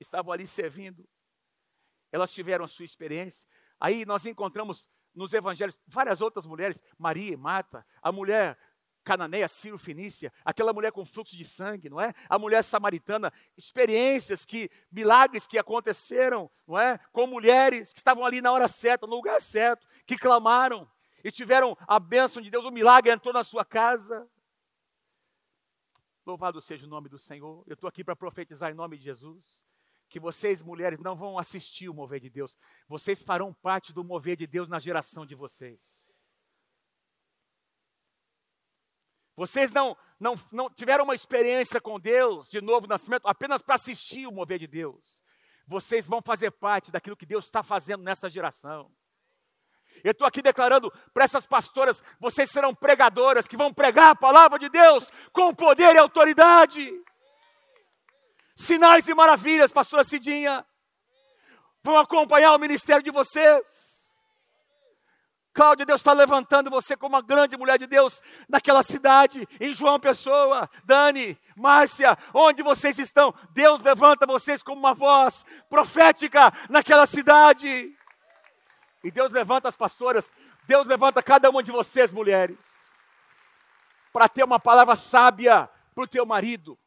[0.00, 1.06] estavam ali servindo.
[2.10, 3.46] Elas tiveram a sua experiência.
[3.78, 8.58] Aí nós encontramos nos evangelhos várias outras mulheres, Maria e Marta, a mulher
[9.06, 12.12] cananeia, Ciro Fenícia, aquela mulher com fluxo de sangue, não é?
[12.28, 16.98] A mulher samaritana, experiências que, milagres que aconteceram, não é?
[17.12, 20.90] Com mulheres que estavam ali na hora certa, no lugar certo, que clamaram
[21.22, 24.28] e tiveram a bênção de Deus, o milagre entrou na sua casa.
[26.26, 27.62] Louvado seja o nome do Senhor.
[27.64, 29.64] Eu estou aqui para profetizar em nome de Jesus.
[30.08, 32.58] Que vocês, mulheres, não vão assistir o mover de Deus.
[32.88, 35.95] Vocês farão parte do mover de Deus na geração de vocês.
[39.36, 44.26] Vocês não, não, não tiveram uma experiência com Deus de novo nascimento apenas para assistir
[44.26, 45.22] o mover de Deus.
[45.66, 48.90] Vocês vão fazer parte daquilo que Deus está fazendo nessa geração.
[50.02, 54.58] Eu estou aqui declarando para essas pastoras: vocês serão pregadoras que vão pregar a palavra
[54.58, 56.90] de Deus com poder e autoridade.
[58.54, 60.66] Sinais e maravilhas, pastora Cidinha,
[61.82, 63.85] vão acompanhar o ministério de vocês.
[65.56, 69.98] Cláudia, Deus está levantando você como uma grande mulher de Deus naquela cidade, em João
[69.98, 73.34] Pessoa, Dani, Márcia, onde vocês estão.
[73.52, 77.90] Deus levanta vocês como uma voz profética naquela cidade.
[79.02, 80.30] E Deus levanta as pastoras,
[80.66, 82.58] Deus levanta cada uma de vocês, mulheres,
[84.12, 86.78] para ter uma palavra sábia para o teu marido.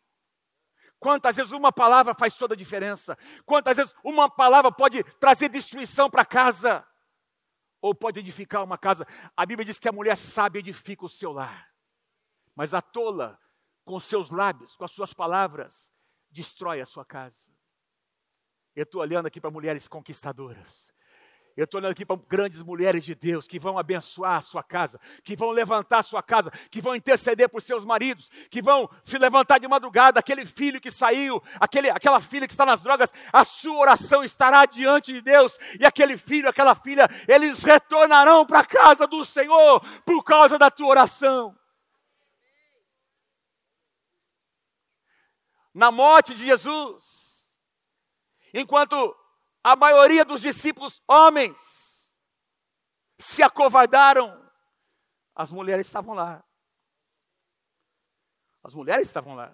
[0.99, 3.17] Quantas vezes uma palavra faz toda a diferença?
[3.47, 6.85] Quantas vezes uma palavra pode trazer destruição para casa?
[7.81, 9.07] Ou pode edificar uma casa.
[9.35, 11.69] A Bíblia diz que a mulher sábia edifica o seu lar,
[12.55, 13.39] mas a tola,
[13.85, 15.93] com seus lábios, com as suas palavras,
[16.29, 17.51] destrói a sua casa.
[18.75, 20.93] Eu estou olhando aqui para mulheres conquistadoras,
[21.55, 24.99] eu estou olhando aqui para grandes mulheres de Deus que vão abençoar a sua casa,
[25.23, 29.17] que vão levantar a sua casa, que vão interceder por seus maridos, que vão se
[29.17, 30.19] levantar de madrugada.
[30.19, 34.65] Aquele filho que saiu, aquele, aquela filha que está nas drogas, a sua oração estará
[34.65, 39.81] diante de Deus, e aquele filho, aquela filha, eles retornarão para a casa do Senhor
[40.05, 41.55] por causa da tua oração.
[45.73, 47.57] Na morte de Jesus,
[48.53, 49.15] enquanto
[49.63, 52.15] a maioria dos discípulos homens
[53.19, 54.49] se acovardaram.
[55.35, 56.43] As mulheres estavam lá.
[58.63, 59.53] As mulheres estavam lá.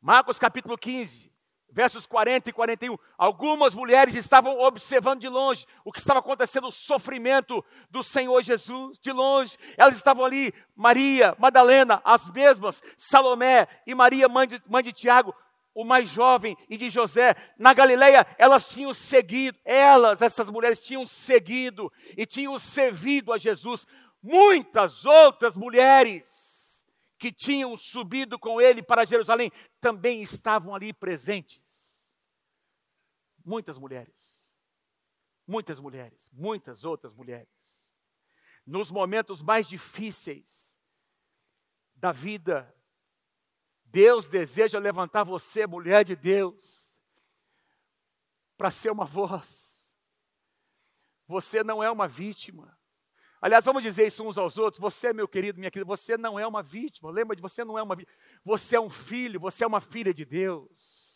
[0.00, 1.30] Marcos capítulo 15,
[1.70, 2.96] versos 40 e 41.
[3.18, 8.98] Algumas mulheres estavam observando de longe o que estava acontecendo, o sofrimento do Senhor Jesus,
[8.98, 9.58] de longe.
[9.76, 15.34] Elas estavam ali, Maria, Madalena, as mesmas, Salomé e Maria, mãe de, mãe de Tiago,
[15.74, 17.34] o mais jovem, e de José.
[17.58, 23.86] Na Galileia, elas tinham seguido, elas, essas mulheres, tinham seguido e tinham servido a Jesus.
[24.22, 26.86] Muitas outras mulheres
[27.18, 31.62] que tinham subido com ele para Jerusalém também estavam ali presentes.
[33.44, 34.20] Muitas mulheres.
[35.46, 37.48] Muitas mulheres, muitas outras mulheres.
[38.64, 40.78] Nos momentos mais difíceis
[41.96, 42.72] da vida
[43.90, 46.96] Deus deseja levantar você, mulher de Deus,
[48.56, 49.92] para ser uma voz.
[51.26, 52.78] Você não é uma vítima.
[53.40, 54.80] Aliás, vamos dizer isso uns aos outros.
[54.80, 57.10] Você, meu querido, minha querida, você não é uma vítima.
[57.10, 58.16] Lembra de você não é uma vítima.
[58.44, 61.14] Você é um filho, você é uma filha de Deus.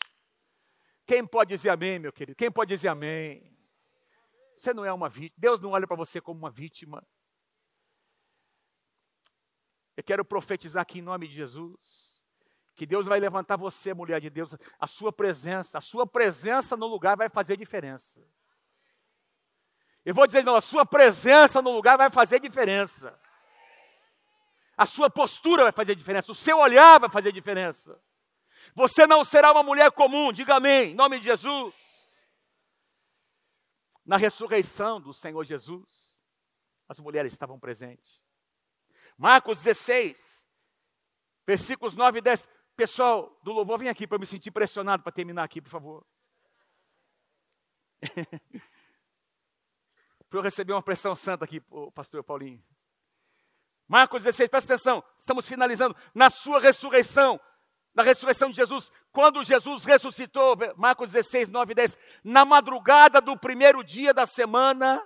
[1.06, 2.36] Quem pode dizer amém, meu querido?
[2.36, 3.56] Quem pode dizer amém?
[4.56, 5.36] Você não é uma vítima.
[5.38, 7.06] Deus não olha para você como uma vítima.
[9.96, 12.13] Eu quero profetizar aqui em nome de Jesus
[12.74, 16.86] que Deus vai levantar você, mulher de Deus, a sua presença, a sua presença no
[16.86, 18.20] lugar vai fazer diferença.
[20.04, 23.18] Eu vou dizer, não, a sua presença no lugar vai fazer diferença.
[24.76, 27.98] A sua postura vai fazer diferença, o seu olhar vai fazer diferença.
[28.74, 31.74] Você não será uma mulher comum, diga amém, em nome de Jesus.
[34.04, 36.20] Na ressurreição do Senhor Jesus,
[36.88, 38.20] as mulheres estavam presentes.
[39.16, 40.46] Marcos 16,
[41.46, 42.48] versículos 9 e 10.
[42.76, 46.04] Pessoal do louvor, vem aqui para eu me sentir pressionado para terminar aqui, por favor.
[50.28, 51.60] Para eu receber uma pressão santa aqui,
[51.94, 52.60] pastor Paulinho.
[53.86, 55.94] Marcos 16, presta atenção, estamos finalizando.
[56.12, 57.40] Na sua ressurreição,
[57.94, 63.38] na ressurreição de Jesus, quando Jesus ressuscitou, Marcos 16, 9 e 10, na madrugada do
[63.38, 65.00] primeiro dia da semana,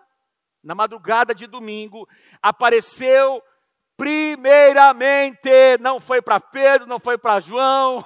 [0.62, 2.08] na madrugada de domingo,
[2.40, 3.42] apareceu
[3.98, 7.98] primeiramente, não foi para Pedro, não foi para João,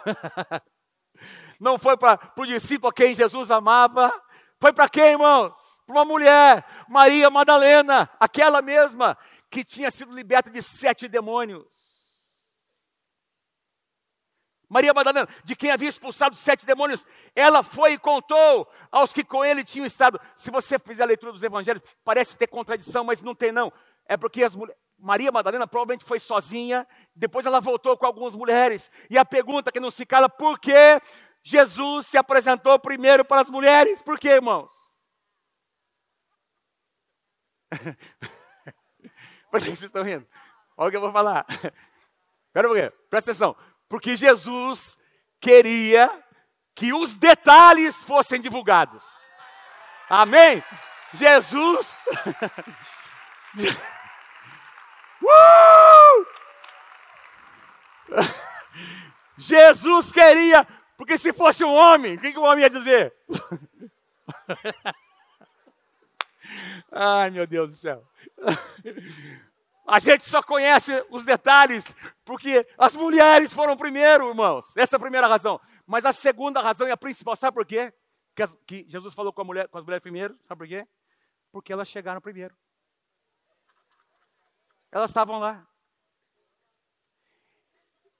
[1.61, 4.11] não foi para o discípulo a quem Jesus amava,
[4.59, 5.53] foi para quem, irmãos?
[5.87, 9.19] Para uma mulher, Maria Madalena, aquela mesma
[9.51, 11.67] que tinha sido liberta de sete demônios.
[14.67, 19.45] Maria Madalena, de quem havia expulsado sete demônios, ela foi e contou aos que com
[19.45, 20.19] ele tinham estado.
[20.35, 23.71] Se você fizer a leitura dos evangelhos, parece ter contradição, mas não tem não.
[24.07, 28.89] É porque as mulheres, Maria Madalena provavelmente foi sozinha, depois ela voltou com algumas mulheres.
[29.11, 31.03] E a pergunta que não se cala, por que
[31.43, 34.01] Jesus se apresentou primeiro para as mulheres?
[34.01, 34.71] Por quê, irmãos?
[39.51, 40.27] Por que vocês estão rindo?
[40.79, 41.45] Olha o que eu vou falar.
[41.51, 43.55] Espera um pouquinho, presta atenção.
[43.87, 44.97] Porque Jesus
[45.39, 46.25] queria
[46.75, 49.05] que os detalhes fossem divulgados.
[50.09, 50.65] Amém?
[51.13, 51.87] Jesus.
[55.25, 56.27] uh!
[59.39, 60.67] Jesus queria,
[60.97, 63.15] porque se fosse um homem, o que, que o homem ia dizer?
[66.91, 68.05] Ai, meu Deus do céu.
[69.87, 71.85] A gente só conhece os detalhes
[72.25, 74.67] porque as mulheres foram primeiro, irmãos.
[74.77, 75.61] Essa é a primeira razão.
[75.87, 77.93] Mas a segunda razão e a principal, sabe por quê?
[78.35, 80.87] Que, as, que Jesus falou com, mulher, com as mulheres primeiro, sabe por quê?
[81.51, 82.55] Porque elas chegaram primeiro.
[84.93, 85.67] Elas estavam lá.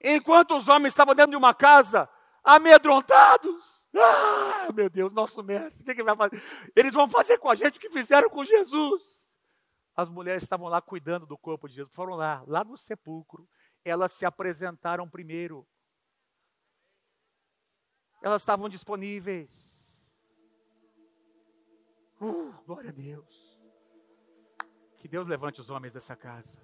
[0.03, 2.09] Enquanto os homens estavam dentro de uma casa,
[2.43, 3.85] amedrontados.
[3.95, 6.43] Ah, meu Deus, nosso mestre, o que, que vai fazer?
[6.75, 9.23] Eles vão fazer com a gente o que fizeram com Jesus
[9.95, 13.49] as mulheres estavam lá cuidando do corpo de Jesus, foram lá, lá no sepulcro,
[13.85, 15.67] elas se apresentaram primeiro.
[18.23, 19.93] Elas estavam disponíveis.
[22.21, 23.59] Uh, glória a Deus.
[24.99, 26.62] Que Deus levante os homens dessa casa.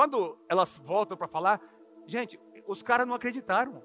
[0.00, 1.60] Quando elas voltam para falar,
[2.06, 3.82] gente, os caras não acreditaram.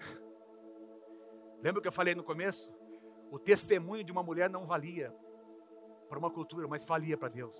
[1.62, 2.68] Lembra que eu falei no começo?
[3.30, 5.14] O testemunho de uma mulher não valia
[6.08, 7.56] para uma cultura, mas valia para Deus.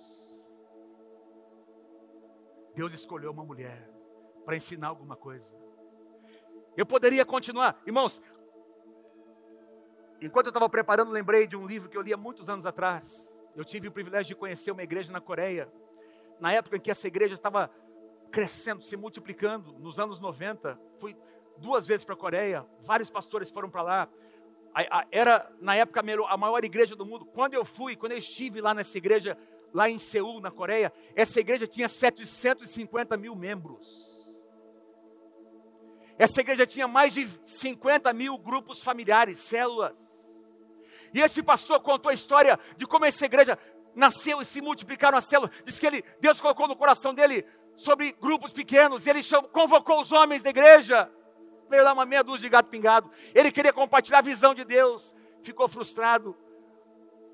[2.75, 3.89] Deus escolheu uma mulher
[4.43, 5.55] para ensinar alguma coisa.
[6.75, 8.21] Eu poderia continuar, irmãos.
[10.21, 13.31] Enquanto eu estava preparando, lembrei de um livro que eu li há muitos anos atrás.
[13.55, 15.71] Eu tive o privilégio de conhecer uma igreja na Coreia,
[16.39, 17.69] na época em que essa igreja estava
[18.31, 20.79] crescendo, se multiplicando, nos anos 90.
[20.99, 21.15] Fui
[21.57, 24.09] duas vezes para a Coreia, vários pastores foram para lá
[25.11, 27.25] era na época a maior igreja do mundo.
[27.25, 29.37] Quando eu fui, quando eu estive lá nessa igreja,
[29.73, 34.09] lá em Seul, na Coreia, essa igreja tinha 750 mil membros.
[36.17, 40.10] Essa igreja tinha mais de 50 mil grupos familiares, células.
[41.13, 43.57] E esse pastor contou a história de como essa igreja
[43.95, 45.51] nasceu e se multiplicaram as células.
[45.65, 47.45] Diz que ele, Deus colocou no coração dele
[47.75, 49.05] sobre grupos pequenos.
[49.05, 51.11] E ele chamou, convocou os homens da igreja
[51.71, 53.09] veio lá uma meia dúzia de gato pingado.
[53.33, 56.35] Ele queria compartilhar a visão de Deus, ficou frustrado.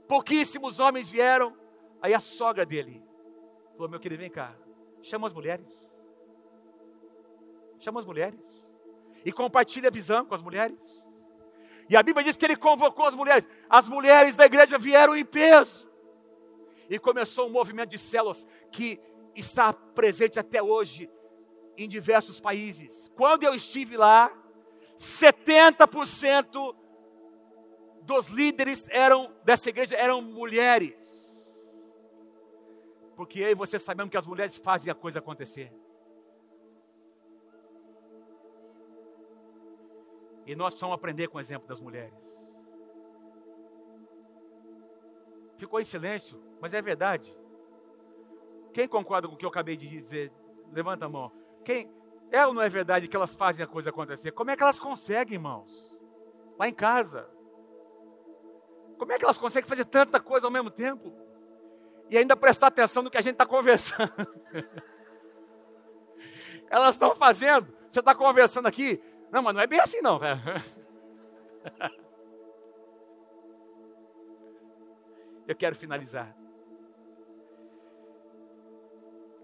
[0.07, 1.57] Pouquíssimos homens vieram.
[1.99, 3.03] Aí a sogra dele
[3.73, 4.55] falou: Meu querido, vem cá,
[5.01, 5.91] chama as mulheres.
[7.79, 8.71] Chama as mulheres.
[9.25, 11.06] E compartilha a visão com as mulheres.
[11.89, 13.47] E a Bíblia diz que ele convocou as mulheres.
[13.69, 15.87] As mulheres da igreja vieram em peso.
[16.89, 18.99] E começou um movimento de células que
[19.35, 21.09] está presente até hoje
[21.77, 23.11] em diversos países.
[23.15, 24.31] Quando eu estive lá,
[24.97, 26.75] 70%
[28.01, 31.17] dos líderes eram dessa igreja eram mulheres.
[33.15, 35.71] Porque e você sabemos que as mulheres fazem a coisa acontecer.
[40.47, 42.13] E nós precisamos aprender com o exemplo das mulheres.
[45.57, 47.35] Ficou em silêncio, mas é verdade.
[48.73, 50.31] Quem concorda com o que eu acabei de dizer?
[50.71, 51.31] Levanta a mão.
[51.65, 51.91] Quem,
[52.31, 54.31] é ou não é verdade que elas fazem a coisa acontecer?
[54.31, 55.99] Como é que elas conseguem, irmãos?
[56.57, 57.29] Lá em casa.
[58.97, 61.11] Como é que elas conseguem fazer tanta coisa ao mesmo tempo?
[62.09, 64.13] E ainda prestar atenção no que a gente está conversando.
[66.69, 67.75] elas estão fazendo.
[67.89, 69.01] Você está conversando aqui.
[69.31, 70.19] Não, mas não é bem assim, não.
[75.47, 76.35] Eu quero finalizar.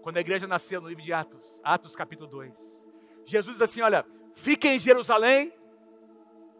[0.02, 2.84] Quando a igreja nasceu no livro de Atos, Atos capítulo 2.
[3.24, 4.04] Jesus diz assim: Olha,
[4.34, 5.52] fiquem em Jerusalém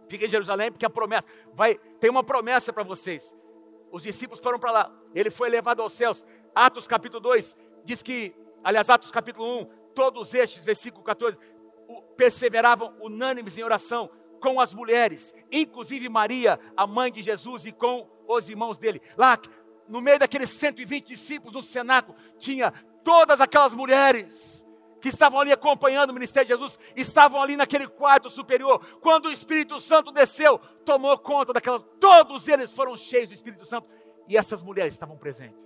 [0.09, 3.35] Fica em Jerusalém porque a promessa vai tem uma promessa para vocês.
[3.91, 4.93] Os discípulos foram para lá.
[5.15, 6.25] Ele foi levado aos céus.
[6.55, 9.65] Atos capítulo 2 diz que, aliás, Atos capítulo 1,
[9.95, 11.39] todos estes, versículo 14,
[12.17, 14.11] perseveravam unânimes em oração
[14.41, 19.01] com as mulheres, inclusive Maria, a mãe de Jesus, e com os irmãos dele.
[19.17, 19.39] Lá,
[19.89, 22.71] no meio daqueles 120 discípulos no cenáculo, tinha
[23.03, 24.65] todas aquelas mulheres
[25.01, 28.83] que estavam ali acompanhando o ministério de Jesus, estavam ali naquele quarto superior.
[29.03, 33.87] Quando o Espírito Santo desceu, tomou conta daquelas, todos eles foram cheios do Espírito Santo
[34.27, 35.59] e essas mulheres estavam presentes.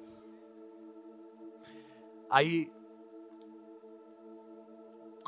[2.29, 2.71] Aí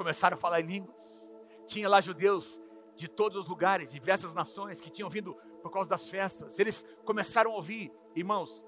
[0.01, 1.29] começaram a falar em línguas.
[1.67, 2.59] Tinha lá judeus
[2.97, 6.59] de todos os lugares, diversas nações que tinham vindo por causa das festas.
[6.59, 8.65] Eles começaram a ouvir, irmãos,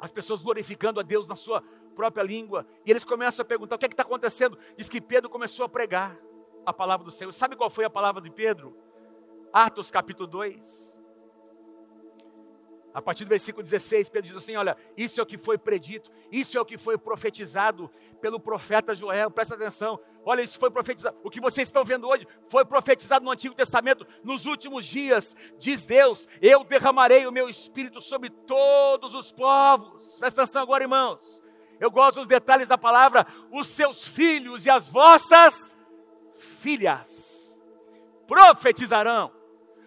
[0.00, 1.62] as pessoas glorificando a Deus na sua
[1.94, 2.66] própria língua.
[2.84, 4.58] E eles começam a perguntar: o que é está acontecendo?
[4.76, 6.18] Diz que Pedro começou a pregar
[6.66, 7.32] a palavra do Senhor.
[7.32, 8.76] Sabe qual foi a palavra de Pedro?
[9.52, 10.97] Atos capítulo 2.
[12.92, 16.10] A partir do versículo 16, Pedro diz assim: Olha, isso é o que foi predito,
[16.32, 20.00] isso é o que foi profetizado pelo profeta Joel, presta atenção.
[20.24, 21.16] Olha, isso foi profetizado.
[21.22, 24.06] O que vocês estão vendo hoje foi profetizado no Antigo Testamento.
[24.24, 30.18] Nos últimos dias, diz Deus: Eu derramarei o meu espírito sobre todos os povos.
[30.18, 31.42] Presta atenção agora, irmãos.
[31.78, 33.26] Eu gosto dos detalhes da palavra.
[33.52, 35.76] Os seus filhos e as vossas
[36.36, 37.60] filhas
[38.26, 39.37] profetizarão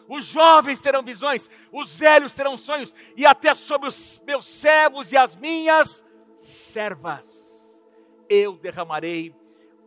[0.07, 5.17] os jovens terão visões, os velhos terão sonhos, e até sobre os meus servos e
[5.17, 7.85] as minhas servas,
[8.29, 9.35] eu derramarei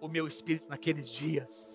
[0.00, 1.74] o meu espírito naqueles dias.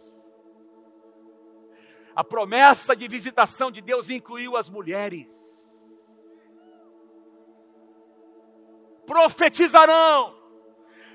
[2.16, 5.34] A promessa de visitação de Deus incluiu as mulheres.
[9.06, 10.38] Profetizarão.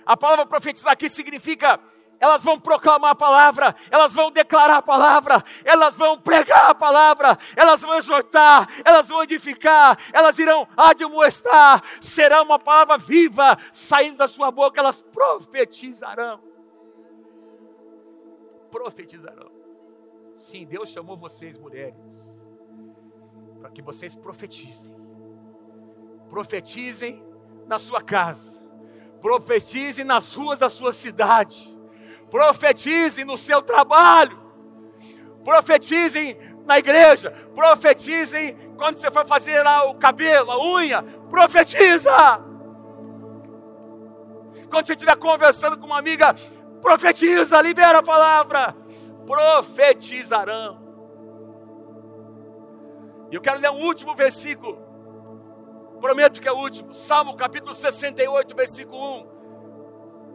[0.06, 1.80] A palavra profetizar aqui significa
[2.20, 7.38] elas vão proclamar a palavra, elas vão declarar a palavra, elas vão pregar a palavra,
[7.56, 14.28] elas vão exortar, elas vão edificar, elas irão admoestar, será uma palavra viva saindo da
[14.28, 16.40] sua boca, elas profetizarão.
[18.70, 19.50] Profetizarão.
[20.36, 21.94] Sim, Deus chamou vocês, mulheres,
[23.60, 24.92] para que vocês profetizem.
[26.28, 27.24] Profetizem
[27.66, 28.60] na sua casa,
[29.20, 31.73] profetizem nas ruas da sua cidade
[32.34, 34.36] profetizem no seu trabalho,
[35.44, 42.40] profetizem na igreja, profetizem quando você for fazer o cabelo, a unha, profetiza.
[44.68, 46.34] Quando você estiver conversando com uma amiga,
[46.82, 48.74] profetiza, libera a palavra,
[49.24, 50.82] profetizarão.
[53.30, 54.76] E eu quero ler um último versículo,
[56.00, 59.33] prometo que é o último, Salmo capítulo 68, versículo 1.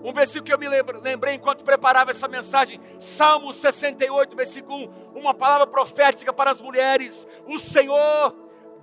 [0.04, 0.68] Um versículo que eu me
[1.02, 7.28] lembrei enquanto preparava essa mensagem, Salmo 68, versículo 1, uma palavra profética para as mulheres.
[7.45, 8.34] O Senhor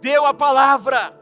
[0.00, 1.18] deu a palavra,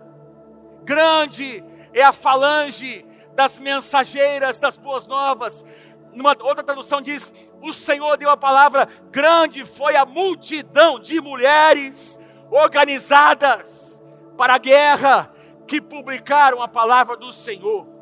[0.82, 5.64] grande é a falange das mensageiras das boas novas.
[6.12, 7.32] Numa outra tradução diz:
[7.62, 12.18] O Senhor deu a palavra, grande foi a multidão de mulheres
[12.50, 14.02] organizadas
[14.36, 15.32] para a guerra
[15.68, 17.93] que publicaram a palavra do Senhor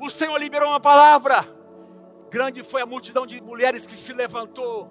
[0.00, 1.46] o Senhor liberou uma palavra.
[2.30, 4.90] Grande foi a multidão de mulheres que se levantou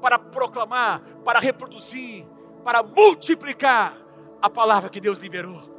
[0.00, 2.24] para proclamar, para reproduzir,
[2.64, 3.96] para multiplicar
[4.40, 5.77] a palavra que Deus liberou.